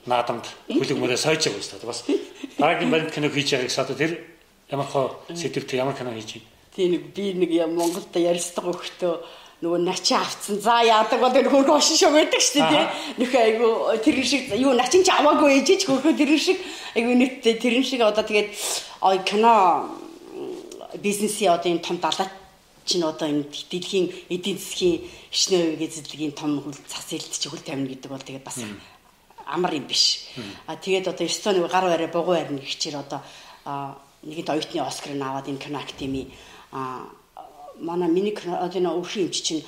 наадамд 0.05 0.45
хүлэг 0.69 0.97
мөрөө 0.97 1.17
сойж 1.17 1.49
байгаа 1.49 1.61
шүү 1.65 1.81
дээ. 1.81 1.89
Бас 1.89 2.01
дараагийн 2.57 2.91
баримт 2.93 3.13
кино 3.13 3.29
хийж 3.29 3.49
байгааг 3.57 3.73
саад 3.73 3.97
тэр 3.97 4.21
ямар 4.69 4.85
хоо 4.85 5.17
сэдвт 5.33 5.73
ямар 5.73 5.97
кино 5.97 6.13
хийж 6.13 6.37
байна. 6.37 6.49
Тийм 6.75 6.91
нэг 6.93 7.03
би 7.11 7.33
нэг 7.33 7.51
Монголд 7.73 8.13
ярилцдаг 8.15 8.65
өгтөө 8.65 9.13
нөгөө 9.61 9.79
начин 9.85 10.17
авцсан. 10.17 10.57
За 10.57 10.81
яадаг 10.81 11.19
бол 11.21 11.33
тэр 11.33 11.49
хөргөө 11.51 11.77
ошин 11.77 11.97
шиг 11.97 12.13
байдаг 12.13 12.41
шүү 12.41 12.65
дээ. 12.65 12.85
Нөхөө 13.21 13.41
айгу 13.45 13.69
тэр 14.01 14.17
шиг 14.25 14.49
юу 14.57 14.73
начин 14.73 15.03
ч 15.05 15.13
аваагүй 15.13 15.61
ээжиж 15.61 15.85
хөргөө 15.85 16.17
тэр 16.17 16.33
шиг 16.39 16.57
айгу 16.97 17.13
нийтдээ 17.13 17.61
тэр 17.61 17.75
шиг 17.85 18.01
одоо 18.01 18.25
тэгээд 18.25 18.49
кино 19.29 19.85
бизнесийн 20.97 21.53
одоо 21.53 21.71
энэ 21.71 21.85
том 21.85 21.97
далайт 21.97 22.31
чинь 22.85 23.03
одоо 23.03 23.27
энэ 23.29 23.45
дэлхийн 23.69 24.11
эдийн 24.29 24.57
засгийн 24.57 25.07
хичнээн 25.31 25.77
үеийн 25.77 25.87
эзэдлийн 25.87 26.33
том 26.33 26.61
хөл 26.61 26.77
засэлт 26.87 27.31
чи 27.39 27.47
хөл 27.49 27.61
тавина 27.61 27.87
гэдэг 27.87 28.11
бол 28.11 28.21
тэгээд 28.21 28.43
бас 28.43 28.59
амар 29.45 29.73
юм 29.73 29.87
биш. 29.87 30.27
А 30.67 30.75
тэгээд 30.75 31.07
одоо 31.07 31.27
9 31.27 31.43
цааны 31.43 31.67
гар 31.67 31.85
барай 31.85 32.07
бугуу 32.07 32.35
барина 32.35 32.59
гихчээр 32.59 32.97
одоо 32.97 33.21
нэгэд 34.23 34.49
оюутны 34.49 34.81
Оскарыг 34.81 35.21
аваад 35.21 35.47
энэ 35.47 35.61
кино 35.61 35.79
академи 35.79 36.31
а 36.71 37.07
манай 37.79 38.09
миний 38.09 38.33
энэ 38.33 38.89
өвшин 38.89 39.27
эмч 39.27 39.41
чинь 39.41 39.63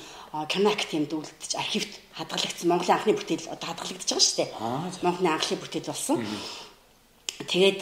кино 0.48 0.70
академид 0.70 1.12
үлдчих 1.12 1.58
архивт 1.58 1.92
хадгалагдсан 2.14 2.68
Монголын 2.68 2.96
анхны 2.96 3.12
бүтээл 3.14 3.50
одоо 3.50 3.66
хадгалагдаж 3.70 4.08
байгаа 4.10 4.26
шүү 4.26 4.38
дээ. 4.38 4.50
Монголын 5.02 5.34
анхны 5.34 5.56
бүтээл 5.58 5.90
болсон. 5.90 6.18
Тэгээд 7.46 7.80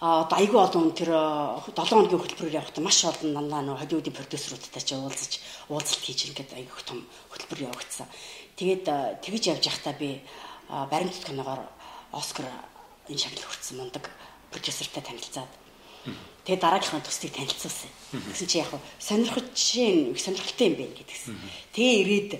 одоо 0.00 0.36
айгүй 0.40 0.56
олон 0.56 0.96
тэр 0.96 1.12
7 1.12 1.76
хоногийн 1.76 2.24
хөтөлбөрөөр 2.24 2.56
явахдаа 2.56 2.80
маш 2.80 3.04
олон 3.04 3.36
нандаа 3.36 3.60
нөө 3.60 3.84
Холливуудын 3.84 4.16
продюсеруудтай 4.16 4.80
ч 4.80 4.96
уулзаж 4.96 5.32
уулзалт 5.68 6.00
хийж 6.00 6.32
ингээд 6.32 6.56
айгүй 6.56 6.80
том 6.88 7.04
хөтөлбөр 7.28 7.68
явагдсан. 7.68 8.08
Тэгээд 8.56 8.88
тэгж 9.20 9.42
явж 9.52 9.64
байхдаа 9.68 9.92
би 10.00 10.24
баримтат 10.88 11.20
киногоор 11.28 11.68
Оскар 12.16 12.48
энэ 13.12 13.20
шагнал 13.20 13.44
хүртсэн 13.44 13.76
мундаг 13.76 14.08
продюсертай 14.48 15.04
танилцаад 15.04 15.52
тэгээд 16.48 16.64
дараагийнхаа 16.64 17.04
төслийг 17.04 17.36
танилцуулсан. 17.36 17.92
Тэгсэн 18.08 18.48
чи 18.48 18.56
яг 18.56 18.72
сонирхож 18.96 19.52
шин 19.52 20.16
их 20.16 20.20
сонирхолтой 20.24 20.72
юм 20.72 20.76
байна 20.80 20.96
гэдгсэн. 20.96 21.36
Тэгээ 21.76 22.00
ирээд 22.00 22.32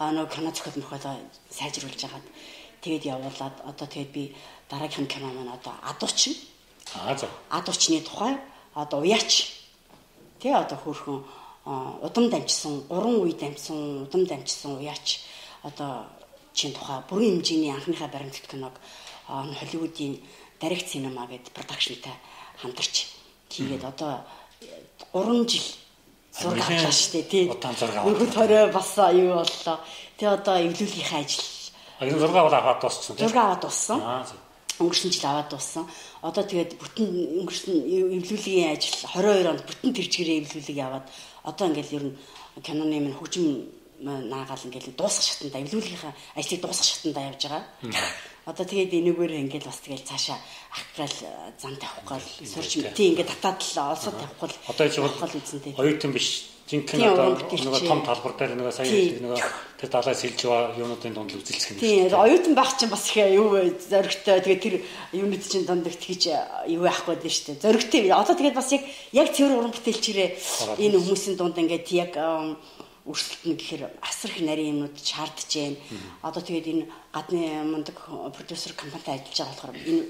нөгөө 0.00 0.32
кино 0.32 0.48
зохиол 0.48 0.80
мөхөд 0.80 1.04
сайжруулж 1.52 2.00
хагаад 2.00 2.26
тэгээд 2.80 3.04
явуулаад 3.04 3.56
одоо 3.68 3.84
тэгээд 3.84 4.10
би 4.16 4.32
дараагийнх 4.72 5.12
кино 5.12 5.28
маань 5.28 5.52
одоо 5.52 5.76
адуучин 5.84 6.32
Аа 6.94 7.16
за. 7.16 7.28
Ад 7.50 7.68
учны 7.68 8.00
тухай 8.00 8.38
одоо 8.74 9.00
уяач 9.00 9.52
тий 10.40 10.52
одоо 10.52 10.78
хөөрхөн 10.78 11.24
удам 12.02 12.30
дамжсан, 12.30 12.84
гурван 12.88 13.22
үе 13.22 13.32
дамжсан, 13.32 14.02
удам 14.02 14.26
дамжсан 14.26 14.76
уяач 14.76 15.20
одоо 15.62 16.06
чин 16.52 16.72
тухай 16.72 17.00
бүрэн 17.08 17.40
хэмжээний 17.40 17.72
анхныхаа 17.72 18.08
баримтат 18.08 18.46
киног 18.46 18.74
Холливуудын 19.28 20.20
Direct 20.60 20.86
Cinema 20.92 21.26
гэдэг 21.26 21.52
продакшнтай 21.54 22.12
хамтарч 22.60 23.06
хийгээд 23.48 23.84
одоо 23.84 24.20
3 25.12 25.48
жил 25.48 25.66
зураг 26.32 26.64
авлаа 26.64 26.92
шүү 26.92 27.12
дээ 27.12 27.24
тий. 27.30 27.44
Удаан 27.50 27.76
зураг 27.76 27.96
авлаа. 27.96 28.12
Нөгөө 28.12 28.28
төрөө 28.34 28.64
бас 28.72 28.90
юу 29.12 29.32
боллоо. 29.40 29.76
Тэгээ 30.18 30.34
одоо 30.38 30.56
эвлүүлгийнхаа 30.66 31.20
ажил. 31.20 31.44
А 31.98 32.06
энэ 32.06 32.18
зураг 32.18 32.36
аваад 32.36 32.80
дууссан 32.80 33.16
тий. 33.16 33.26
Зураг 33.26 33.38
аваад 33.42 33.60
дууссан. 33.62 34.00
Аа 34.00 34.26
өнгөрсөн 34.82 35.10
жил 35.14 35.26
аваад 35.30 35.48
дууссан. 35.50 35.86
Одоо 36.22 36.42
тэгээд 36.44 36.76
бүтэн 36.76 37.06
өнгөрсөн 37.42 37.74
эвлүүлгийн 38.18 38.74
ажил 38.74 38.96
22 39.06 39.50
онд 39.50 39.62
бүтэн 39.62 39.90
тэрчгэрээ 39.94 40.40
эвлүүлэг 40.42 40.76
яваад 40.76 41.06
одоо 41.46 41.64
ингээл 41.70 41.96
ер 41.96 42.04
нь 42.10 42.16
киноны 42.62 42.98
минь 43.00 43.16
хөгжим 43.16 43.66
наагаал 44.02 44.66
ингээл 44.66 44.98
дуусах 44.98 45.24
шатанда 45.24 45.62
эвлүүлгийнхаа 45.62 46.12
ажлыг 46.36 46.60
дуусах 46.60 46.86
шатанда 46.86 47.20
явж 47.30 47.42
байгаа. 47.46 47.64
Одоо 48.44 48.64
тэгээд 48.66 48.92
энэгээр 48.98 49.32
ингээл 49.46 49.70
бас 49.70 49.78
тэгэл 49.78 50.02
цаашаа 50.02 50.38
ах 50.74 50.84
гал 50.98 51.16
зам 51.62 51.74
тавих 51.78 52.02
гал 52.02 52.24
сурч 52.42 52.82
тий 52.98 53.14
ингээд 53.14 53.30
татаад 53.38 53.62
л 53.62 53.78
олсод 53.94 54.18
тавих 54.18 54.34
гал 54.40 54.54
одоо 54.66 54.88
чинь 54.90 55.78
оюутан 55.78 56.10
биш 56.10 56.51
жинхэнэ 56.72 57.12
одоо 57.12 57.36
нөгөө 57.36 57.82
том 57.84 58.00
талбар 58.00 58.32
дээр 58.40 58.56
нөгөө 58.56 58.72
сая 58.72 58.88
нөгөө 58.88 59.40
тэр 59.76 59.90
далай 59.92 60.16
сэлж 60.16 60.40
байгаа 60.40 60.80
юунуудын 60.80 61.12
дунд 61.12 61.36
үзэлцэх 61.36 61.76
юм. 61.76 61.80
Тийм 61.84 62.08
оюутан 62.16 62.54
байх 62.56 62.72
чинь 62.80 62.88
бас 62.88 63.04
их 63.12 63.20
юу 63.20 63.60
зөрөгтэй 63.60 64.40
тэгээ 64.40 64.64
тэр 64.64 64.74
юунууд 65.12 65.44
чинь 65.44 65.68
дунд 65.68 65.84
их 65.84 66.00
тэгж 66.00 66.32
юу 66.72 66.88
яахгүй 66.88 67.20
дээ 67.20 67.28
шүү 67.28 67.46
дээ. 67.52 67.62
Зөрөгтэй. 67.68 68.02
Одоо 68.08 68.34
тэгээд 68.34 68.56
бас 68.56 68.72
яг 68.72 68.82
яг 69.12 69.28
цэвэр 69.36 69.52
уран 69.60 69.74
бүтээлчээрээ 69.76 70.30
энэ 70.80 70.96
хүмүүсийн 70.96 71.36
дунд 71.36 71.60
ингээд 71.60 71.88
яг 71.92 72.12
өрсөлдөн 73.02 73.58
гэхээр 73.58 73.82
асар 74.00 74.30
их 74.30 74.40
нарийн 74.46 74.78
юмнууд 74.78 74.96
шаардж 74.96 75.50
байна. 75.50 75.76
Одоо 76.22 76.40
тэгээд 76.40 76.70
энэ 76.70 76.84
гадны 77.12 77.42
мундаг 77.66 77.98
продюсер 78.32 78.72
компанитай 78.78 79.18
ажиллаж 79.18 79.38
байгаа 79.42 79.50
болохоор 79.50 79.74
энэ 79.76 80.02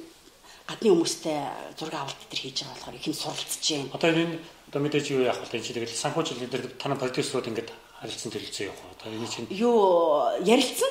гадны 0.69 0.89
хүмүүстэй 0.91 1.39
зураг 1.79 1.97
авалт 2.07 2.21
дээр 2.31 2.43
хийж 2.43 2.63
байгаа 2.63 2.75
болохоор 2.77 2.97
их 2.97 3.07
юм 3.07 3.17
суралцж 3.17 3.67
байна. 3.71 3.95
Одоо 3.97 4.11
энэ 4.11 4.39
Одоо 4.73 4.89
мэдээж 4.89 5.13
юу 5.13 5.21
яах 5.21 5.37
вэ? 5.37 5.61
Чи 5.61 5.77
тэгэл 5.77 5.93
санхүүжилт 5.93 6.49
дээр 6.49 6.65
танай 6.81 6.97
продюсерууд 6.97 7.45
ингээд 7.45 7.69
харилцан 8.01 8.33
төлөвлөсөн 8.33 8.73
явах. 8.73 8.89
Одоо 8.97 9.13
энэ 9.13 9.29
чинь 9.29 9.49
юу 9.53 9.77
ярилцсан? 10.49 10.89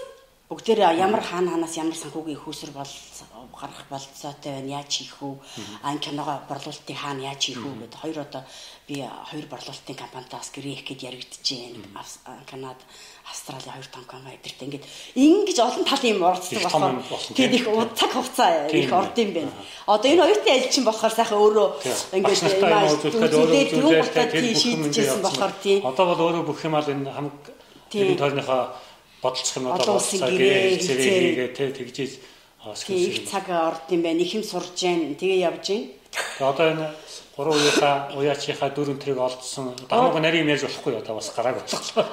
Бүгдээр 0.52 0.84
ямар 1.00 1.24
хаана 1.24 1.56
ханаас 1.56 1.80
ямар 1.80 1.96
санхүүгийн 1.96 2.44
хөөсөр 2.44 2.76
бол 2.76 2.92
гарах 3.56 3.88
болцоотой 3.88 4.52
байна. 4.52 4.84
Яаж 4.84 4.92
хийх 4.92 5.16
вэ? 5.24 5.40
Ан 5.80 5.96
киногоо 6.04 6.44
борлуулалтыг 6.52 6.92
хаана 6.92 7.32
яаж 7.32 7.40
хийх 7.40 7.64
вэ 7.64 7.72
гэдэг 7.88 8.00
хоёр 8.04 8.20
одоо 8.20 8.44
би 8.84 9.00
хоёр 9.00 9.46
борлуулалтын 9.48 9.96
компанитаас 9.96 10.52
гэрээ 10.52 10.76
их 10.76 10.84
гээд 10.84 11.08
яригдчихээн. 11.08 11.96
Канад 12.52 12.76
Австралийн 13.32 13.80
хоёр 13.80 13.88
том 13.96 14.04
компани 14.04 14.36
эдэртэй 14.44 14.68
ингээд 14.68 14.86
ингэж 15.16 15.58
олон 15.64 15.84
талын 15.88 16.12
юм 16.20 16.24
орцдог 16.28 16.64
болохоор 16.68 17.00
тэгээд 17.32 17.56
их 17.56 17.66
цаг 17.96 18.12
хугацаа 18.12 18.68
их 18.68 18.92
орд 18.92 19.16
юм 19.24 19.32
байна. 19.32 19.52
Одоо 19.88 20.12
энэ 20.12 20.24
оюутны 20.28 20.52
ажил 20.52 20.74
чинь 20.76 20.84
болохоор 20.84 21.16
сайхан 21.16 21.40
өөрөө 21.40 21.68
ингээд 22.12 22.44
зүйлээ 23.32 23.66
түрүү 23.72 23.94
гутаа 24.04 24.28
тий 24.28 24.52
шийдэжсэн 24.52 25.24
болохоор 25.24 25.54
тий. 25.64 25.80
Одоо 25.80 26.06
бол 26.12 26.24
өөрөө 26.28 26.44
бүх 26.44 26.60
юм 26.68 26.76
ал 26.76 26.92
энэ 26.92 27.08
хамаг 27.08 27.40
тэр 27.88 28.20
тойрныхоо 28.20 28.91
бодолцох 29.23 29.57
юм 29.57 29.67
одоо 29.73 29.95
болцоо 29.99 30.31
гээ 30.31 30.79
тий 31.57 31.69
тэгжээж 31.73 32.13
их 32.89 33.31
цаг 33.31 33.49
орд 33.49 33.91
юм 33.91 34.03
байна. 34.03 34.21
Их 34.21 34.35
юм 34.35 34.43
сурж 34.43 34.75
जैन 34.75 35.15
тэгээ 35.15 35.39
явж 35.39 35.63
जैन. 35.67 35.83
Одоо 36.41 36.73
энэ 36.73 36.91
гурван 37.37 37.61
уяаха 37.61 38.11
уяачийнхаа 38.17 38.71
дөрөв 38.75 38.99
тэрийг 38.99 39.19
олдсон. 39.19 39.75
Дамаг 39.89 40.19
нарийн 40.19 40.49
ярьж 40.49 40.67
болохгүй 40.67 40.99
одоо 40.99 41.15
бас 41.17 41.31
гарааг 41.37 41.63
бодлоо. 41.63 42.07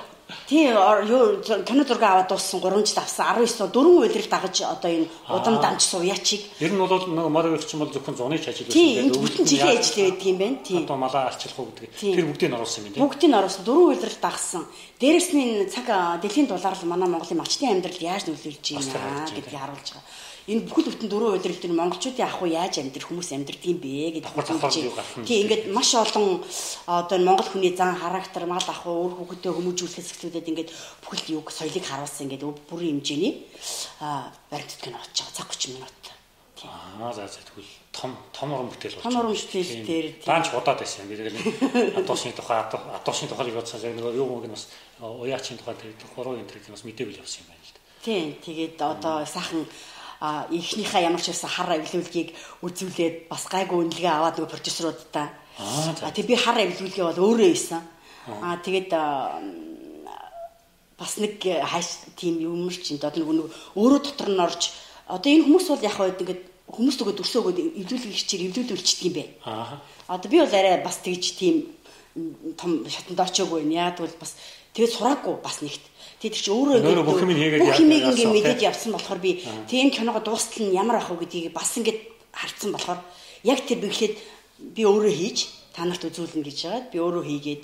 Тийм 0.48 0.76
юу 1.08 1.40
кино 1.64 1.84
зураг 1.84 2.02
аваад 2.02 2.28
дууссан 2.28 2.60
3 2.60 2.84
жил 2.84 3.00
авсан 3.00 3.26
19 3.36 3.72
дөрвөн 3.72 4.04
үйлрэл 4.04 4.28
дагаж 4.28 4.56
одоо 4.60 4.90
энэ 4.90 5.08
удам 5.28 5.56
дамжсан 5.60 6.00
уяачиг. 6.00 6.42
Ер 6.60 6.72
нь 6.72 6.78
бол 6.78 6.92
нэг 6.92 7.28
морог 7.32 7.64
чинь 7.64 7.80
бол 7.80 7.88
зөвхөн 7.88 8.16
зуны 8.16 8.36
ажил 8.36 8.68
байсан. 8.68 8.76
Тийм 8.76 9.12
бүтэн 9.12 9.44
жилийн 9.48 9.78
ажил 9.80 9.96
байдаг 10.04 10.26
юм 10.28 10.38
байна. 10.38 10.58
Тийм. 10.64 10.84
Одоо 10.84 10.96
малаа 10.96 11.22
арчлах 11.32 11.58
уу 11.58 11.72
гэдэг. 11.72 11.96
Тэр 11.96 12.26
бүгдийг 12.28 12.50
нь 12.52 12.56
оруулсан 12.60 12.84
юм 12.84 12.92
тийм. 12.92 13.02
Бүгдийг 13.08 13.30
нь 13.32 13.38
оруулсан 13.40 13.64
дөрвөн 13.64 13.90
үйлрэл 13.96 14.20
дагсан. 14.20 14.62
Дээрэс 15.00 15.30
нь 15.32 15.68
цаг 15.72 15.86
дэлхийн 16.20 16.48
дулаалал 16.48 16.84
манай 16.84 17.08
Монголын 17.08 17.40
малчны 17.40 17.72
амьдрал 17.72 18.00
яаж 18.00 18.28
нөлөөлж 18.28 18.66
байна 18.76 19.24
гэдгийг 19.32 19.56
харуулж 19.56 19.88
байгаа 19.96 20.27
энэ 20.48 20.64
бүхэл 20.64 20.88
бүтэн 20.88 21.08
дөрөв 21.12 21.36
удирал 21.36 21.60
тэр 21.60 21.76
монголчуудын 21.76 22.24
ах 22.24 22.40
уу 22.40 22.48
яаж 22.48 22.80
амьдрэх 22.80 23.12
хүмүүс 23.12 23.36
амьдрдаг 23.36 23.64
юм 23.68 23.78
бэ 23.84 24.16
гэдэг 24.16 24.32
хэлж 24.32 24.80
тийм 25.28 25.44
ингээд 25.44 25.64
маш 25.76 25.92
олон 25.92 26.40
одоо 26.88 27.18
монгол 27.20 27.48
хүний 27.52 27.76
зан 27.76 27.92
характер 27.92 28.48
мал 28.48 28.64
ах 28.64 28.82
уу 28.88 29.12
өөр 29.12 29.14
хүүхдэд 29.28 29.52
хүмүүжүүлэх 29.52 30.08
сэхлүүдэд 30.08 30.48
ингээд 30.48 30.70
бүхэл 31.04 31.36
юг 31.36 31.52
соёлыг 31.52 31.84
харуулсан 31.84 32.32
ингээд 32.32 32.48
бүрийн 32.64 33.04
хэмжээний 33.04 33.44
баримтат 34.48 34.80
кино 34.80 34.96
очиж 35.04 35.28
байгаа 35.28 35.36
цаг 35.36 35.48
30 35.52 35.76
минут. 35.76 36.00
Аа 36.64 37.12
за 37.12 37.28
за 37.28 37.44
тэгвэл 37.44 37.68
том 37.92 38.16
том 38.32 38.52
уран 38.52 38.72
бүтээл 38.72 38.96
болж. 38.96 39.04
Том 39.04 39.16
уран 39.20 39.36
бүтээл 39.36 39.84
дээр 39.84 40.06
даанч 40.24 40.46
удаад 40.56 40.80
байсан 40.80 41.04
юм. 41.04 41.12
Тэгээд 41.12 41.98
адуушны 42.00 42.32
тухай 42.32 42.58
адуушны 42.64 43.28
тухай 43.28 43.52
бодсоо 43.52 43.78
яг 43.84 43.94
нэг 43.94 44.16
юу 44.16 44.26
мөнгө 44.26 44.48
бас 44.48 44.72
уяачийн 44.98 45.58
тухай 45.60 45.76
тэр 45.76 45.92
хуруу 46.16 46.40
энэ 46.40 46.48
тэр 46.50 46.72
бас 46.72 46.82
мэдээгүй 46.88 47.20
явсан 47.20 47.44
юм 47.44 47.52
байна 47.52 47.62
л 47.62 47.72
да. 47.76 47.80
Тийм 48.02 48.26
тэгээд 48.42 48.76
одоо 48.82 49.16
сайхан 49.22 49.68
эхнийхээ 50.20 51.06
ямар 51.06 51.22
ч 51.22 51.30
байсан 51.30 51.50
хар 51.50 51.78
авилуулгийг 51.78 52.34
үзүүлээд 52.66 53.30
бас 53.30 53.46
гайгүй 53.46 53.78
үнэлгээ 53.78 54.12
аваад 54.12 54.36
нөгөө 54.38 54.52
продюсеруудаа 54.54 55.28
Аа, 55.58 56.12
тэг 56.14 56.26
би 56.26 56.36
хар 56.38 56.54
эвлүүлгээ 56.54 57.02
бол 57.02 57.34
өөрөө 57.34 57.50
хийсэн. 57.50 57.82
Аа 58.30 58.62
тэгээд 58.62 58.94
бас 60.94 61.12
нэг 61.18 61.42
хайш 61.42 62.06
тийм 62.14 62.38
юмэр 62.38 62.78
чинь 62.78 63.02
одоо 63.02 63.18
нэг 63.18 63.50
өөрөө 63.74 64.00
дотор 64.06 64.30
нь 64.30 64.38
орж 64.38 64.70
одоо 65.10 65.26
энэ 65.26 65.50
хүмүүс 65.50 65.66
бол 65.66 65.82
яг 65.82 65.94
хаа 65.98 66.14
ингээд 66.14 66.42
хүмүүс 66.70 66.96
төгөөд 67.02 67.22
өрсөөгөөд 67.26 67.58
эвлүүлэг 67.74 68.14
хичээр 68.14 68.46
эвлүүлүүлчихдэг 68.46 69.06
юм 69.10 69.14
бэ. 69.18 69.24
Аа. 69.50 69.82
Одоо 70.06 70.28
би 70.30 70.38
бол 70.38 70.54
арай 70.54 70.78
бас 70.78 71.02
тэгж 71.02 71.24
тийм 71.34 71.74
том 72.54 72.86
шатанд 72.86 73.18
очоогүй 73.18 73.66
байна. 73.66 73.90
Яг 73.90 73.98
бол 73.98 74.14
бас 74.22 74.38
тэгээд 74.78 74.94
сураагүй 74.94 75.34
бас 75.42 75.58
нэгт. 75.58 75.82
Тэгээд 76.22 76.38
чи 76.38 76.50
өөрөө 76.54 76.78
Өөрөө 76.86 77.02
бүх 77.02 77.22
юм 77.26 77.34
хийгээд 77.34 77.62
бүх 77.66 77.82
юм 77.82 77.90
ингээд 77.98 78.30
мэдээд 78.30 78.62
явсан 78.62 78.94
болохоор 78.94 79.18
би 79.18 79.42
тийм 79.66 79.90
киного 79.90 80.22
дуустал 80.22 80.70
нь 80.70 80.74
ямар 80.78 81.02
ах 81.02 81.10
вэ 81.10 81.26
гэдгийг 81.26 81.50
бас 81.50 81.74
ингээд 81.74 81.98
харцсан 82.30 82.70
болохоор 82.70 83.02
яг 83.42 83.58
тэр 83.66 83.82
биглээд 83.82 84.14
би 84.74 84.82
өөрөө 84.86 85.14
хийж 85.18 85.38
та 85.74 85.82
нарт 85.82 86.06
үзүүлнэ 86.06 86.46
гэж 86.46 86.58
байгаад 86.62 86.86
би 86.94 86.98
өөрөө 87.02 87.24
хийгээд 87.26 87.62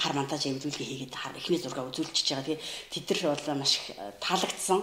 хар 0.00 0.12
монтаж 0.16 0.42
эвлүүлгээ 0.48 0.88
хийгээд 0.88 1.14
хар 1.14 1.32
эхний 1.36 1.60
зураг 1.60 1.88
үзүүлчихэж 1.92 2.28
байгаа. 2.32 2.48
Тэгээд 2.48 2.62
тэд 2.92 3.06
нар 3.12 3.36
бол 3.36 3.60
маш 3.60 3.72
их 3.78 3.86
э, 3.94 4.12
таалагдсан. 4.20 4.80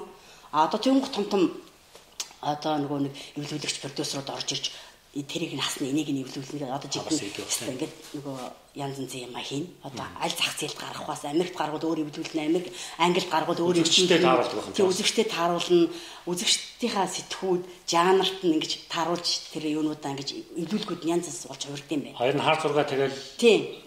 А 0.53 0.65
одоо 0.65 0.79
тийм 0.79 1.01
том 1.01 1.25
том 1.25 1.43
одоо 2.41 2.73
нөгөө 2.77 2.99
нэг 3.09 3.13
эвлүүлэгч 3.37 3.77
продюсерууд 3.81 4.29
орж 4.29 4.49
ирж 4.55 4.65
тэрийг 5.12 5.60
насны 5.60 5.91
энийг 5.91 6.08
нь 6.08 6.24
эвлүүлнэ 6.24 6.71
гэдэг. 6.71 6.71
Одоо 6.71 6.88
хэвээр 6.88 7.76
ингээд 7.76 7.93
нөгөө 8.15 8.38
янз 8.80 8.95
янзын 8.95 9.28
юм 9.28 9.36
хийн 9.43 9.67
одоо 9.84 10.08
аль 10.15 10.32
зах 10.32 10.56
зээлд 10.56 10.80
гаргах 10.80 11.04
бас 11.04 11.28
Америкт 11.28 11.60
гаргууд 11.60 11.84
өөр 11.84 12.00
эвлүүлнэ 12.08 12.47
Америк 12.47 12.71
Англид 12.95 13.28
гаргууд 13.28 13.60
өөр 13.60 13.84
Үзэгчтэй 13.84 14.24
тааруулдаг 14.24 14.71
юм 14.71 14.88
үзэгчтэй 14.88 15.28
тааруулна. 15.28 15.91
Үзэгчдийнхаа 16.32 17.08
сэтгүүд 17.12 17.63
жанрт 17.91 18.39
нь 18.39 18.56
ингэж 18.56 18.71
тааруулж 18.88 19.30
тэр 19.52 19.63
юунуудаа 19.76 20.15
ингэж 20.15 20.30
эвлүүлгүүд 20.63 21.04
нь 21.04 21.12
янз 21.12 21.28
янз 21.28 21.43
болж 21.43 21.63
хувирд 21.67 21.91
юм 21.91 22.02
байна. 22.08 22.15
Хоёр 22.15 22.36
нь 22.39 22.45
хар 22.47 22.58
зураг 22.63 22.88
тэгэл 22.88 23.15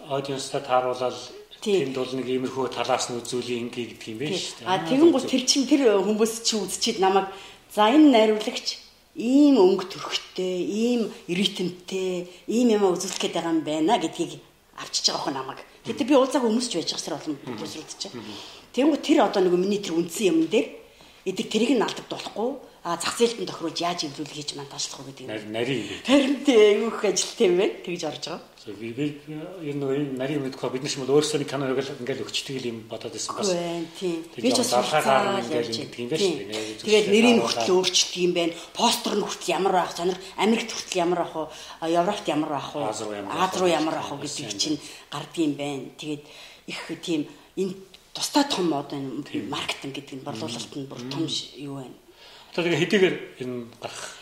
аудиенстай 0.05 0.61
тааруулаад 0.61 1.17
тэнд 1.65 1.97
бол 1.97 2.13
нэг 2.13 2.27
иймэрхүү 2.29 2.65
талаас 2.69 3.09
нь 3.09 3.17
үзүүлийн 3.17 3.73
ингээ 3.73 3.97
гэдэг 3.97 4.09
юм 4.13 4.19
байна 4.21 4.37
шүү 4.37 4.55
дээ. 4.61 4.69
А 4.69 4.85
тэгэн 4.85 5.09
гол 5.09 5.25
тэр 5.25 5.43
чин 5.49 5.65
тэр 5.65 5.81
хүмүүс 6.05 6.33
чи 6.45 6.53
үзчихэд 6.61 7.01
намайг 7.01 7.33
за 7.73 7.89
энэ 7.89 8.13
найруулагч 8.13 8.84
ийм 9.15 9.55
өнгө 9.55 9.87
төрхтэй, 9.87 10.59
ийм 10.59 11.07
ритмтэй, 11.31 12.27
ийм 12.51 12.67
юм 12.75 12.83
үзүүлэх 12.91 13.19
гээд 13.23 13.35
байгаа 13.39 13.55
юм 13.55 13.63
байна 13.63 13.95
гэдгийг 13.95 14.43
авчиж 14.75 15.07
байгаа 15.07 15.23
хөө 15.23 15.33
намайг. 15.33 15.59
Гэтэ 15.87 16.03
би 16.03 16.19
уулзааг 16.19 16.43
өмсч 16.43 16.75
байж 16.75 16.91
байгаа 16.91 16.99
сар 16.99 17.15
олон 17.15 17.39
продюсерүүд 17.39 17.91
чинь. 17.95 18.11
Тэгэн 18.75 18.99
тэр 18.99 19.23
одоо 19.23 19.39
нэг 19.39 19.55
миний 19.55 19.79
тэр 19.79 19.95
үндсэн 19.95 20.27
юм 20.35 20.39
дээр 20.51 20.67
эдэг 21.23 21.47
тэрийг 21.47 21.79
нь 21.79 21.85
алдагдуулахгүй 21.85 22.49
а 22.59 22.74
зах 22.85 23.17
зээлд 23.17 23.41
нь 23.41 23.49
тохируулж 23.49 23.79
яаж 23.81 24.05
эвлүүл 24.05 24.29
хийж 24.29 24.53
монтажлах 24.53 25.01
уу 25.01 25.09
гэдэг. 25.09 25.25
Нар- 25.25 25.49
нарийн 25.49 25.89
юм. 25.89 25.99
Харин 26.05 26.35
тийм 26.45 26.85
өөх 26.85 27.01
ажилтай 27.01 27.45
юм 27.49 27.57
байна. 27.57 27.81
Тэгж 27.81 28.03
орж 28.05 28.23
байгаа. 28.29 28.41
Би 28.77 28.89
би 28.93 29.05
ер 29.65 29.73
нь 29.73 30.13
нарийн 30.17 30.45
мэдхгүй 30.45 30.69
бид 30.69 30.83
нар 30.85 30.91
ч 30.93 30.97
юм 31.01 31.09
бол 31.09 31.17
өөрсдөө 31.17 31.49
киног 31.49 31.73
л 31.73 31.81
ингээл 31.81 32.21
өгчдөг 32.21 32.61
юм 32.61 32.85
бодоод 32.85 33.13
байсан 33.17 33.33
бас. 33.41 33.49
Тийм. 33.97 34.21
Би 34.37 34.49
ч 34.53 34.57
бас 34.61 34.69
сурцаа 34.69 35.41
ингээл 35.41 35.69
ингэдэг 35.73 35.97
юм 35.97 36.09
байна. 36.13 36.21
шүү 36.21 36.29
Тийм. 36.29 36.45
дээ. 36.45 36.61
Нэг 36.61 36.81
Тэгээд 36.85 37.07
нэрийн 37.09 37.39
хүртэл 37.41 37.73
өөрчлөлт 37.73 38.15
юм 38.21 38.33
байна. 38.37 38.53
Постэр 38.77 39.13
нь 39.17 39.25
хүртэл 39.25 39.53
ямар 39.57 39.73
байх, 39.73 39.91
занар 39.97 40.17
Америкт 40.37 40.69
хүртэл 40.69 41.01
ямар 41.01 41.19
байх 41.25 41.33
а, 41.81 41.89
Европт 41.89 42.25
ямар 42.29 42.51
байх 42.53 42.69
вэ? 42.69 42.81
Аз 42.85 43.53
руу 43.57 43.69
ямар 43.69 43.97
байх 43.97 44.09
вэ 44.13 44.29
гэдэг 44.29 44.57
чинь 44.61 44.77
гардыг 45.09 45.41
юм 45.41 45.53
байна. 45.57 45.85
Тэгээд 45.97 46.23
их 46.69 46.81
тийм 47.01 47.21
энэ 47.57 47.73
тусдаа 48.13 48.45
том 48.45 48.73
одоо 48.73 48.97
энэ 48.97 49.25
маркетинг 49.49 49.93
гэдэг 49.93 50.21
нь 50.21 50.25
борлуулалт 50.25 50.73
нь 50.77 50.85
бүр 50.89 51.01
том 51.09 51.25
юу 51.57 51.81
байна. 51.81 51.97
Одоо 52.55 52.71
тэгээ 52.71 52.81
хэдийгээр 52.87 53.15
энэ 53.43 53.67
гарах 53.83 54.15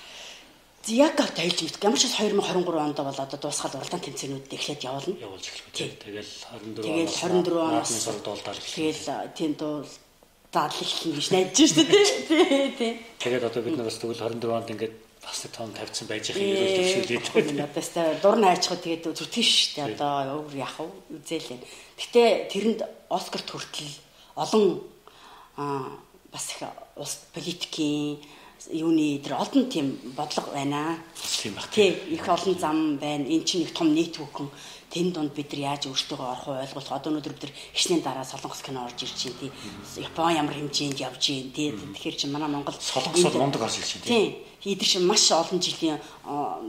гал 1.13 1.31
тайлж 1.37 1.59
мэд. 1.61 1.77
Ямар 1.85 1.99
ч 2.01 2.09
бас 2.09 2.17
2023 2.17 2.65
онд 2.81 2.97
бол 2.97 3.13
одоо 3.13 3.37
дуусгаад 3.37 3.77
уралдаан 3.77 4.01
тэмцээнүүд 4.01 4.49
эхлээд 4.49 4.81
явуулна. 4.81 5.21
явуулж 5.21 5.45
эхлэх 5.53 5.69
үү. 5.69 6.01
Тэгэл 6.01 6.31
24 6.81 6.81
Тэгэл 6.81 7.13
24 7.13 7.61
оноос 7.61 7.93
сурд 7.93 8.25
дуулдаар 8.25 8.57
эхлэх. 8.57 8.73
Тэгэл 8.73 9.05
а, 9.13 9.29
тийм 9.37 9.51
дуу 9.53 9.85
задлал 10.49 10.81
эхлэн 10.81 11.13
гэж 11.13 11.27
найдаж 11.29 11.59
шүү 11.61 11.85
дээ. 11.85 12.05
Тий, 12.33 12.69
тий. 12.73 12.91
Тэгээд 13.21 13.47
одоо 13.47 13.61
бид 13.61 13.77
нар 13.77 13.87
бас 13.87 14.01
тэгвэл 14.01 14.17
24 14.17 14.57
онд 14.57 14.69
ингээд 14.73 14.95
бас 15.23 15.39
том 15.53 15.69
тавьсан 15.71 16.07
байж 16.09 16.25
их 16.29 16.35
юм 16.35 16.49
Ээ, 16.51 17.05
төвшүүлээд. 17.21 17.53
Одоо 17.53 17.69
тест 17.69 17.95
дур 18.19 18.37
нь 18.41 18.47
хайчхад 18.49 18.81
тэгээд 18.81 19.03
зүтгэн 19.13 19.45
шүү 19.45 19.71
дээ. 19.77 19.87
Одоо 19.93 20.41
өөр 20.41 20.55
яах 20.57 20.77
вэ? 20.81 20.89
Үзээлээ. 21.21 21.59
Гэтэ 22.01 22.21
тэрэнд 22.51 22.79
Оскарт 23.07 23.47
хүртэл 23.47 23.93
олон 24.35 24.83
аа 25.55 26.01
бас 26.27 26.49
их 26.51 26.65
улс 26.95 27.19
политикийн 27.33 28.19
юуны 28.71 29.19
тэр 29.19 29.35
олон 29.35 29.69
тийм 29.69 29.99
бодлого 30.15 30.53
байна. 30.53 30.97
Тийм 31.41 31.53
баг. 31.53 31.67
Тий, 31.71 31.91
их 32.09 32.27
олон 32.27 32.57
зам 32.59 32.97
байна. 32.97 33.25
Эн 33.25 33.43
чинь 33.43 33.61
их 33.63 33.73
том 33.73 33.93
нийтвүхэн. 33.93 34.49
Тэн 34.93 35.11
донд 35.11 35.33
бид 35.33 35.51
нар 35.51 35.73
яаж 35.73 35.89
өөртөө 35.89 36.21
орох 36.21 36.47
вэ 36.47 36.61
ойлгох. 36.63 36.91
Одоо 36.93 37.11
өнөөдөр 37.11 37.33
бид 37.33 37.43
нар 37.43 37.53
хичнээн 37.73 38.05
дараа 38.05 38.23
солонгос 38.23 38.61
кино 38.61 38.85
орж 38.85 39.03
ирж 39.03 39.19
байна. 39.25 39.39
Тий. 39.41 39.51
Япон 40.05 40.35
ямар 40.37 40.53
хэмжээнд 40.53 40.99
явж 41.01 41.23
байна. 41.33 41.51
Тий. 41.51 41.71
Тэгэхээр 41.73 42.15
чи 42.15 42.27
манай 42.29 42.47
Монгол 42.47 42.77
Солонгосод 42.77 43.33
мундаг 43.35 43.61
орж 43.65 43.81
ирж 43.81 43.91
байна, 43.99 44.05
тий. 44.05 44.45
Эдгээр 44.63 44.91
чинь 44.93 45.09
маш 45.09 45.25
олон 45.33 45.59
жилийн 45.59 45.97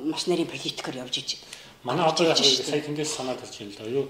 маш 0.08 0.24
нарийн 0.26 0.48
политикээр 0.48 1.04
явж 1.04 1.14
иж. 1.20 1.37
Манай 1.84 2.08
одоо 2.08 2.32
яг 2.32 2.40
сая 2.40 2.80
тэндээс 2.80 3.12
санаад 3.12 3.38
гарч 3.44 3.60
байна 3.60 3.70
л 3.70 3.76
да. 3.76 3.84
Юу 3.92 4.08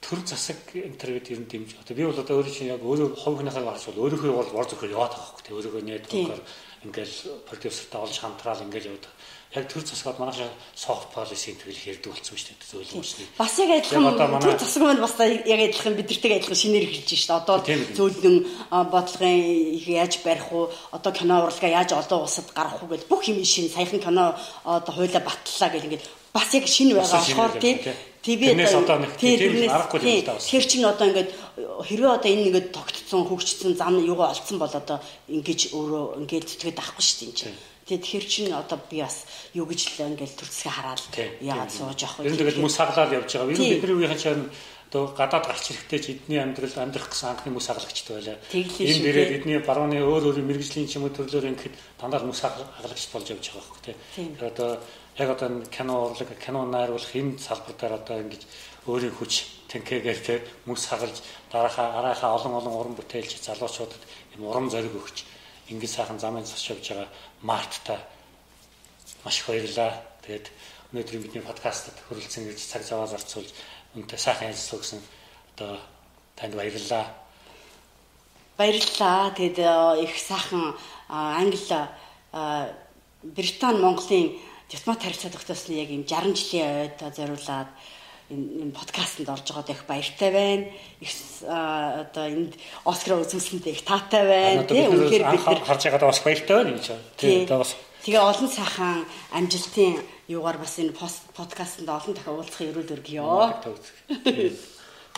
төр 0.00 0.22
засаг 0.24 0.58
энтер 0.74 1.18
гэдэг 1.18 1.32
ер 1.34 1.40
нь 1.42 1.50
дэмж. 1.50 1.70
Одоо 1.82 1.94
би 1.96 2.04
бол 2.06 2.18
одоо 2.18 2.38
өөрөө 2.38 2.54
чинь 2.54 2.70
яг 2.70 2.82
өөрөө 2.82 3.18
хувь 3.18 3.38
хүнийхээ 3.42 3.64
гарч 3.66 3.82
бол 3.90 4.02
өөрийнхөө 4.06 4.32
бол 4.32 4.54
бор 4.54 4.66
зөвхөн 4.70 4.94
яваад 4.94 5.12
байгаа 5.12 5.26
хөөх. 5.26 5.42
Тэ 5.42 5.54
өөрийнхөө 5.58 5.82
нэтворкээр 5.84 6.42
ингээл 6.86 7.16
продюсертай 7.50 8.00
олж 8.00 8.16
хамтраал 8.22 8.62
ингээл 8.62 8.88
яваад. 8.94 9.06
Яг 9.48 9.64
төр 9.64 9.80
засгаад 9.80 10.20
манайш 10.20 10.44
soft 10.76 11.08
policy 11.10 11.56
тэгэл 11.56 11.96
ярьдаг 11.96 12.12
болсон 12.12 12.36
шүү 12.36 12.52
дээ. 12.52 12.68
Зөөлөн 12.68 13.00
усны. 13.00 13.24
Бас 13.32 13.52
яг 13.58 13.70
адилхан 13.80 14.06
одоо 14.12 14.38
тэр 14.44 14.60
засаг 14.60 14.82
маань 14.84 15.00
бас 15.00 15.14
яг 15.18 15.60
адилхан 15.64 15.96
бидэртэй 15.96 16.36
адилхан 16.36 16.60
шинээр 16.62 16.84
эхэлж 16.84 17.10
шээ. 17.16 17.32
Одоо 17.32 17.56
Тийм 17.64 17.80
үү. 17.80 17.96
зөөлөн 17.96 18.36
а, 18.68 18.84
бодлогын 18.84 19.40
их 19.72 19.88
яаж 19.88 20.20
барих 20.20 20.52
уу, 20.52 20.68
одоо 20.92 21.12
кино 21.16 21.48
урлагаа 21.48 21.80
яаж 21.80 21.96
олон 21.96 22.28
улсад 22.28 22.52
гаргах 22.52 22.84
уу 22.84 22.92
гэж 22.92 23.08
бүх 23.08 23.24
юм 23.24 23.40
шинэ 23.40 23.72
саяхан 23.72 24.04
кино 24.04 24.36
одоо 24.68 24.92
хуулаа 24.92 25.24
батлаа 25.24 25.68
гэл 25.72 25.88
ингээд 25.88 26.04
бас 26.36 26.52
яг 26.52 26.68
шинэ 26.68 26.92
байгаа 26.92 27.24
болохоор 27.24 27.52
байгаа, 27.56 27.64
тий. 27.64 27.74
тий. 27.80 27.96
TV 27.96 28.07
Тэрнээс 28.22 28.74
одоо 28.74 28.98
нэг 28.98 29.12
тий, 29.16 29.38
тийм 29.38 29.70
аргагүй 29.70 29.98
юм 30.00 30.04
тий, 30.04 30.20
л 30.20 30.26
да 30.26 30.34
бас. 30.34 30.50
Тэр 30.50 30.64
чинь 30.66 30.84
одоо 30.84 31.06
ингээд 31.06 31.30
хэрвээ 31.58 32.12
одоо 32.18 32.28
энэ 32.28 32.44
ингээд 32.50 32.68
тогтцсон 32.74 33.22
хөгжсөн 33.30 33.72
зам 33.78 33.94
юугаа 34.02 34.34
олцсон 34.34 34.58
бол 34.58 34.74
одоо 34.74 34.98
ингэж 35.30 35.60
өөрөө 35.72 36.04
ингээд 36.26 36.46
зүтгээд 36.50 36.78
авахгүй 36.82 37.04
шүү 37.04 37.18
дээ 37.18 37.28
энэ 37.30 37.38
чинь. 37.38 37.58
Тэгээд 37.88 38.04
тэр 38.04 38.24
чинь 38.28 38.52
одоо 38.52 38.78
би 38.90 39.00
бас 39.00 39.24
юу 39.54 39.64
гэж 39.64 39.80
л 39.96 40.12
ингээд 40.12 40.34
төрцгөө 40.34 40.72
хараад 40.74 41.02
яагаад 41.40 41.72
сууж 41.72 41.98
явах 42.04 42.20
нь 42.26 42.36
тэгэл 42.36 42.60
мөс 42.60 42.76
хаглаад 42.76 43.16
явж 43.16 43.30
байгаа. 43.32 43.56
Тийм. 43.56 43.80
бидний 43.80 43.96
үеийн 43.96 44.18
чинь 44.18 44.44
одоо 44.88 45.12
гадаад 45.12 45.44
гарч 45.48 45.64
ирэхдээ 45.72 46.00
ч 46.00 46.06
эдний 46.16 46.40
амьдрал 46.40 46.72
амьдрах 46.80 47.12
гэсэн 47.12 47.28
анхны 47.32 47.52
мөс 47.52 47.68
хагалагчд 47.68 48.08
байлаа. 48.08 48.36
Дээрээ 48.48 49.26
тийм. 49.28 49.36
эдний 49.40 49.58
барууны 49.60 50.00
өөр 50.00 50.32
өөр 50.32 50.40
мэрэгжлийн 50.48 50.88
ч 50.88 50.96
юм 50.96 51.08
уу 51.08 51.12
төрлөөр 51.12 51.48
ингээд 51.52 51.76
дандаа 52.00 52.24
мөс 52.24 52.40
хагалагч 52.40 53.04
болж 53.12 53.26
явж 53.28 53.44
байгаа 53.52 53.68
байхгүй 53.68 53.96
Тийм. 54.16 54.32
одоо 54.40 54.80
яг 55.18 55.28
одоо 55.30 55.48
энэ 55.48 55.66
кино 55.66 56.14
урлаг, 56.14 56.30
кино 56.38 56.64
найруулах 56.64 57.14
энэ 57.14 57.38
салбар 57.38 57.74
дээр 57.74 57.94
одоо 57.98 58.16
ингэж 58.22 58.42
өөрийн 58.86 59.14
хүч 59.18 59.66
тэнхээгээр 59.68 60.20
тийм 60.22 60.40
мөс 60.66 60.86
хагалж 60.86 61.18
дараахаа 61.52 61.98
арайхаа 61.98 62.34
олон 62.38 62.54
олон 62.58 62.74
уран 62.78 62.94
бүтээлч 62.96 63.42
залуучуудад 63.42 64.02
юм 64.38 64.46
урам 64.46 64.70
зориг 64.70 64.94
өгч 64.94 65.26
ингэж 65.68 65.90
сайхан 65.90 66.18
замын 66.22 66.46
цас 66.46 66.62
явж 66.70 66.86
байгаа 66.88 67.08
марттай 67.42 67.98
маш 69.24 69.40
их 69.40 69.46
баярлалаа. 69.46 69.92
Тэгээд 70.24 70.46
өнөөдрийн 70.92 71.22
бидний 71.22 71.44
подкастт 71.44 71.92
хүрэлцэн 72.08 72.48
гэж 72.48 72.58
цаг 72.64 72.82
зав 72.82 73.10
зарцуулж 73.10 73.50
үнтэй 73.94 74.18
сайхан 74.18 74.48
ярилцлаа 74.48 74.80
гэсэн 74.80 75.00
одоо 75.52 75.76
танд 76.36 76.54
баярлалаа. 76.54 77.04
Баярлалаа. 78.56 79.34
Тэгээд 79.36 79.58
э, 79.58 80.04
их 80.04 80.16
сайхан 80.16 80.76
англи 81.08 81.60
а, 82.32 82.72
Британи 83.22 83.80
Монголын 83.80 84.38
дипломат 84.68 85.02
харилцаа 85.02 85.32
тогтоосны 85.32 85.74
яг 85.74 85.90
юм 85.90 86.04
60 86.04 86.36
жилийн 86.36 86.92
ойд 86.92 87.00
зориулаад 87.16 87.70
энэ 88.28 88.76
подкастэнд 88.76 89.28
орж 89.32 89.48
байгаад 89.48 89.72
их 89.72 89.82
баяртай 89.88 90.30
байна. 90.30 90.64
Их 91.00 91.12
одоо 91.42 92.24
энд 92.28 92.54
Оскар 92.84 93.24
үзүүлсэндээ 93.24 93.72
их 93.72 93.84
таатай 93.88 94.24
байна. 94.28 94.62
Бид 94.68 94.92
үнэхээр 94.92 95.24
бид 95.32 95.44
нар 95.48 95.64
харж 95.64 95.82
байгаад 95.88 96.04
бас 96.12 96.20
баяртай 96.20 96.56
байна 96.56 96.76
гэж 96.76 96.86
байна. 96.92 97.04
Тий. 97.16 97.30
Тийм 97.32 97.44
одоо 97.48 97.58
бас 97.64 97.72
Тэгээ 98.04 98.22
олон 98.22 98.48
сайхан 98.48 99.04
амжилтын 99.32 100.00
юугаар 100.28 100.58
бас 100.60 100.78
энэ 100.78 100.92
подкастэнд 101.34 101.88
олон 101.88 102.14
дахин 102.14 102.36
уулзах 102.36 102.62
эрүүл 102.62 102.94
өргөё. 102.94 103.26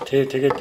Тий, 0.08 0.24
тэгээд 0.24 0.58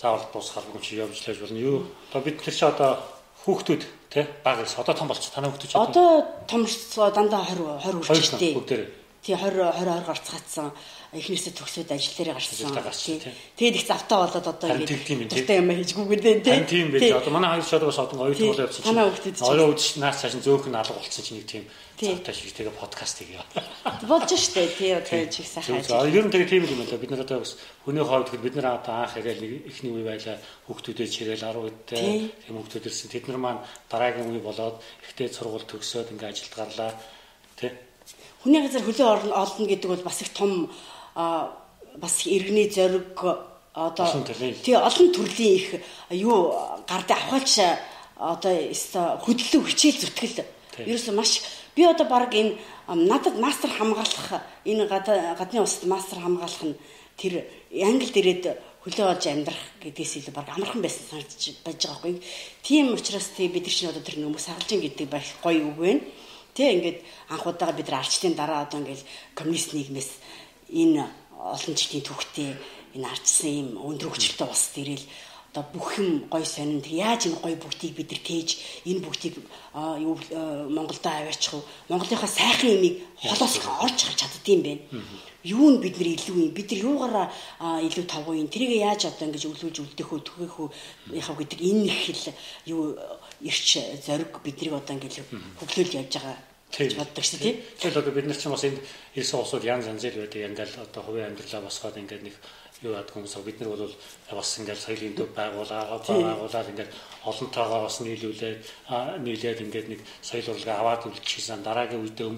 заавал 0.00 0.24
дуусгах 0.32 0.64
юм 0.72 0.80
чи 0.80 0.96
явж 0.96 1.18
лээж 1.18 1.38
болно. 1.42 1.58
Юу 1.58 1.78
одоо 2.08 2.22
бид 2.22 2.40
тэр 2.40 2.54
чи 2.54 2.64
одоо 2.64 2.98
хүүхдүүд 3.44 3.82
тий 4.12 4.24
баг 4.44 4.62
ус 4.64 4.74
одоо 4.80 4.94
том 4.94 5.08
болчих 5.08 5.30
танай 5.34 5.50
хүүхдүүд 5.50 5.76
Одоо 5.76 6.26
томрцоо 6.48 7.10
дандаа 7.12 7.44
20 7.44 7.78
20 7.78 8.02
хоёр 8.02 8.18
хүрчтэй. 8.18 8.52
бүгдээр 8.56 8.82
тий 9.22 9.34
20 9.34 9.58
20 9.58 9.84
20 9.84 10.06
гарцгаацсан 10.08 10.72
эхнээсээ 11.08 11.52
төгсөөд 11.56 11.90
ажил 11.96 12.14
дээр 12.20 12.36
гарсан. 12.36 13.16
Тий. 13.16 13.32
Тэгээд 13.56 13.76
их 13.80 13.86
завтаа 13.88 14.28
болоод 14.28 14.44
одоо 14.44 14.68
тий. 14.84 15.24
дуртай 15.24 15.56
юм 15.56 15.72
хийжгүйгээр 15.72 16.20
дээ 16.20 16.36
тий. 16.44 16.60
Тийм 16.68 16.92
байж 16.92 17.16
одоо 17.16 17.32
манай 17.32 17.60
хоёр 17.64 17.88
одоо 17.88 18.28
оюутан 18.28 18.36
Тий. 18.36 18.48
болоо 18.52 18.66
явсан 18.68 18.82
чинь. 18.84 19.40
Орой 19.48 19.66
үдш 19.72 19.86
наас 19.96 20.20
цааш 20.20 20.34
нь 20.36 20.44
зөөх 20.44 20.68
нь 20.68 20.76
алга 20.76 20.92
болцсон 20.92 21.24
чинь 21.24 21.40
нэг 21.40 21.46
тийм 21.48 21.64
Тий. 21.96 22.12
завтай 22.12 22.34
шиг 22.36 22.52
тэгээ 22.52 22.76
подкаст 22.76 23.16
хийгээ. 23.24 23.42
Болж 24.04 24.30
штэ 24.36 24.68
тий 24.76 24.92
одоо 24.92 25.24
чих 25.32 25.48
сайхан 25.48 25.80
ер 26.12 26.24
нь 26.28 26.32
тэгээ 26.32 26.48
тийм 26.52 26.64
юм 26.68 26.84
да. 26.84 27.00
Бид 27.00 27.10
нар 27.10 27.24
одоо 27.24 27.40
бас 27.40 27.56
хүний 27.88 28.04
хувьд 28.04 28.36
бид 28.44 28.54
нар 28.60 28.78
одоо 28.78 29.08
анх 29.08 29.16
ирээл 29.16 29.42
нэг 29.42 29.52
ихний 29.64 29.92
үе 29.96 30.04
байлаа 30.04 30.36
хүүхдүүдээ 30.68 31.08
чирээл 31.08 31.42
10 31.42 31.56
үедээ 31.56 31.96
Тий. 31.96 32.30
тийм 32.44 32.54
хүүхдүүд 32.60 32.84
ирсэн. 32.84 33.08
Тэд 33.08 33.24
нар 33.32 33.40
маань 33.40 33.60
дараагийн 33.88 34.28
үе 34.28 34.44
болоод 34.44 34.76
ихтэй 35.08 35.32
сургууль 35.32 35.64
төгсөөд 35.64 36.12
ингээ 36.12 36.28
ажилд 36.36 36.52
гарлаа. 36.52 36.92
Тэ. 37.56 37.87
Хүний 38.42 38.62
газар 38.62 38.82
хөлөө 38.82 39.08
орно 39.08 39.34
олно 39.34 39.66
гэдэг 39.66 39.88
бол 39.90 40.04
бас 40.04 40.22
их 40.22 40.30
том 40.32 40.70
бас 41.96 42.26
иргэний 42.26 42.70
зориг 42.70 43.18
одоо 43.74 44.06
тий 44.64 44.74
олон 44.74 45.08
төрлийн 45.12 45.54
их 45.56 45.68
юу 46.10 46.54
гард 46.86 47.10
авахч 47.10 47.58
одоо 48.16 48.52
хөдөлгөөн 49.24 49.66
хичээл 49.70 50.00
зүтгэл 50.02 50.38
ерөөсөө 50.86 51.14
маш 51.14 51.42
би 51.74 51.82
одоо 51.86 52.06
баг 52.06 52.34
энэ 52.34 52.58
надад 52.88 53.38
мастер 53.38 53.70
хамгаалах 53.70 54.42
энэ 54.64 54.86
гад- 54.86 55.36
гадны 55.38 55.60
улсад 55.62 55.84
мастер 55.86 56.18
хамгаалах 56.18 56.62
нь 56.62 56.78
тэр 57.18 57.46
англи 57.74 58.10
дээрээд 58.10 58.44
хөлөө 58.82 59.06
олж 59.14 59.24
амьдрах 59.26 59.62
гэдгээс 59.82 60.12
илүү 60.22 60.34
баг 60.34 60.48
амархан 60.54 60.82
байсан 60.82 61.04
санагдаж 61.10 61.42
байж 61.66 61.78
байгаа 61.82 61.98
байхгүй. 61.98 62.22
Тийм 62.62 62.94
учраас 62.94 63.28
тий 63.36 63.48
бид 63.50 63.66
нар 63.66 63.74
чинь 63.74 63.90
одоо 63.90 64.02
тэр 64.02 64.16
нөмөс 64.22 64.46
хагалжин 64.46 64.80
гэдэг 64.80 65.06
байх 65.10 65.26
гоё 65.42 65.66
үг 65.66 65.76
байна. 65.78 66.00
Тэ 66.54 66.64
ингээд 66.76 66.98
анх 67.32 67.44
удаага 67.46 67.76
бид 67.76 67.88
нар 67.88 68.00
арчлын 68.00 68.34
дараа 68.34 68.64
одоо 68.64 68.80
ингээд 68.80 69.02
коммунист 69.34 69.72
нийгмээс 69.74 70.10
энэ 70.72 71.02
олон 71.38 71.74
жилийн 71.74 72.04
түүхтэй 72.04 72.50
энэ 72.94 73.06
арчсан 73.08 73.52
юм 73.60 73.68
өндөр 73.88 74.10
хөгжилтэй 74.10 74.48
улсад 74.48 74.76
ирэл 74.82 75.06
одоо 75.52 75.64
бүх 75.72 75.98
юм 75.98 76.28
гой 76.28 76.44
сонинд 76.44 76.86
яаж 76.86 77.26
энэ 77.26 77.40
гой 77.40 77.54
бүгдийг 77.56 77.96
бид 77.96 78.10
нар 78.12 78.20
тээж 78.20 78.48
энэ 78.84 79.00
бүгдийг 79.00 79.34
юу 80.04 80.14
а, 80.36 80.68
Монголдо 80.68 81.08
аваачих 81.08 81.54
уу 81.54 81.64
Монголынхаа 81.88 82.28
сайхан 82.28 82.76
юмыг 82.76 83.00
холоос 83.16 83.56
орж 83.64 83.98
харж 84.04 84.18
чаддсан 84.20 84.60
байна. 84.62 84.82
Юу 85.42 85.70
нь 85.72 85.80
бид 85.80 85.96
нар 85.96 86.08
илүү 86.12 86.36
юм? 86.36 86.50
Бид 86.52 86.68
нар 86.70 86.84
юугаараа 86.84 87.26
илүү 87.80 88.04
тавгүй 88.04 88.44
юм? 88.44 88.52
Тэрийг 88.52 88.76
яаж 88.76 89.08
одоо 89.08 89.24
ингэж 89.24 89.44
өвлүүлж 89.48 89.76
үлдээх 89.80 90.10
үү 90.12 90.20
түгээх 90.20 90.56
үү? 90.60 90.68
Яхав 91.16 91.36
гэдэг 91.40 91.60
энэ 91.64 91.84
их 91.88 91.98
хэл 92.12 92.36
юу 92.68 92.98
ирч 93.40 93.68
зориг 94.06 94.32
биднийг 94.42 94.72
одоо 94.74 94.94
ингэж 94.94 95.14
хөглөөлж 95.60 95.92
явж 95.94 96.12
байгаа 96.18 96.36
гэж 96.72 96.92
боддог 97.00 97.24
шүү 97.24 97.40
дээ. 97.40 97.54
Тэгэл 97.80 98.00
одоо 98.02 98.12
бид 98.12 98.26
нар 98.28 98.36
чинь 98.36 98.52
бас 98.52 98.64
энд 98.64 98.78
ирсэн 99.16 99.40
усууд 99.40 99.64
янз 99.64 99.86
янзэл 99.88 100.20
байдаг. 100.20 100.42
Ингээл 100.52 100.84
одоо 100.84 101.02
хувийн 101.02 101.32
амьдралаа 101.32 101.64
босгоод 101.64 101.96
ингээд 101.96 102.22
нэг 102.28 102.34
юу 102.82 102.92
яадаг 102.94 103.10
хүмүүс 103.10 103.34
бид 103.42 103.58
нар 103.60 103.70
бол 103.74 103.94
бас 104.30 104.50
ингээд 104.58 104.78
соёлын 104.78 105.14
төв 105.18 105.28
байгуулаа, 105.34 105.98
байгуулаад 105.98 106.70
ингээд 106.70 106.92
олонтойгоо 107.24 107.80
бас 107.88 107.96
нийлүүлээд 108.04 108.58
нийлээд 109.24 109.64
ингээд 109.66 109.86
нэг 109.96 110.00
соёл 110.22 110.52
урлагаа 110.54 110.78
аваад 110.78 111.02
үлдчихсэн 111.10 111.64
дараагийн 111.66 112.04
үедээ 112.06 112.28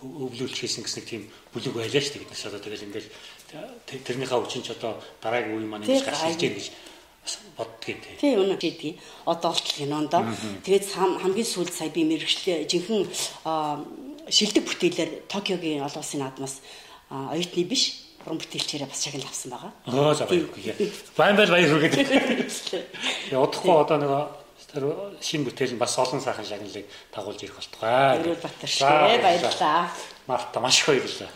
өвлүүлж 0.00 0.56
хийсэн 0.56 0.84
гэсэн 0.84 1.04
тийм 1.04 1.22
бүлэг 1.52 1.72
байлаа 1.76 2.00
шүү 2.00 2.12
дээ 2.16 2.22
биднээс 2.24 2.44
одоо 2.48 2.60
тэгэл 2.60 2.86
ингээд 2.88 3.08
тэ- 3.88 4.04
тэрнийхээ 4.04 4.40
хүчин 4.40 4.64
ч 4.64 4.68
одоо 4.76 4.96
дараагийн 5.20 5.60
үе 5.60 5.68
маань 5.68 5.84
ингэж 5.84 6.04
гарч 6.04 6.20
ирж 6.28 6.40
гэж 6.40 6.66
бас 7.24 7.34
боддгийн 7.56 8.00
тий. 8.00 8.16
Тий 8.20 8.34
үнэ 8.36 8.56
гэдгийг 8.56 8.96
одоо 9.26 9.52
болтол 9.52 9.76
кинонд 9.76 10.12
тэгээд 10.64 10.84
хамгийн 11.20 11.48
сүүлд 11.48 11.72
сая 11.74 11.90
би 11.92 12.04
мэрэгчлээ 12.04 12.64
жинхэнэ 12.64 13.06
шилдэг 14.30 14.64
бүтээлээр 14.64 15.10
Токиогийн 15.28 15.84
олон 15.84 16.00
улсын 16.00 16.20
наадмаас 16.22 16.62
оюутны 17.10 17.64
биш 17.66 18.10
уран 18.24 18.38
бүтээлчээрээ 18.38 18.88
бас 18.88 19.02
шагнал 19.02 19.26
авсан 19.26 19.50
байгаа. 19.50 19.72
Оо 19.88 20.14
за 20.14 20.26
баяр 20.28 20.46
хүргэе. 20.52 20.74
Байн 21.16 21.36
байл 21.36 21.50
баяр 21.50 21.70
хүргэе. 21.72 23.34
Удахгүй 23.34 23.74
одоо 23.74 23.96
нэг 23.98 24.12
шинэ 25.24 25.44
бүтээл 25.48 25.74
нь 25.74 25.82
бас 25.82 25.98
олон 25.98 26.20
сайхан 26.20 26.44
шагналыг 26.44 26.86
дагуулж 27.10 27.40
ирэх 27.42 27.58
болтугай. 27.58 28.22
Шээ 28.64 29.18
баярлалаа. 29.24 29.90
Марта 30.28 30.60
маш 30.60 30.84
их 30.84 30.86
баярлалаа. 30.86 31.32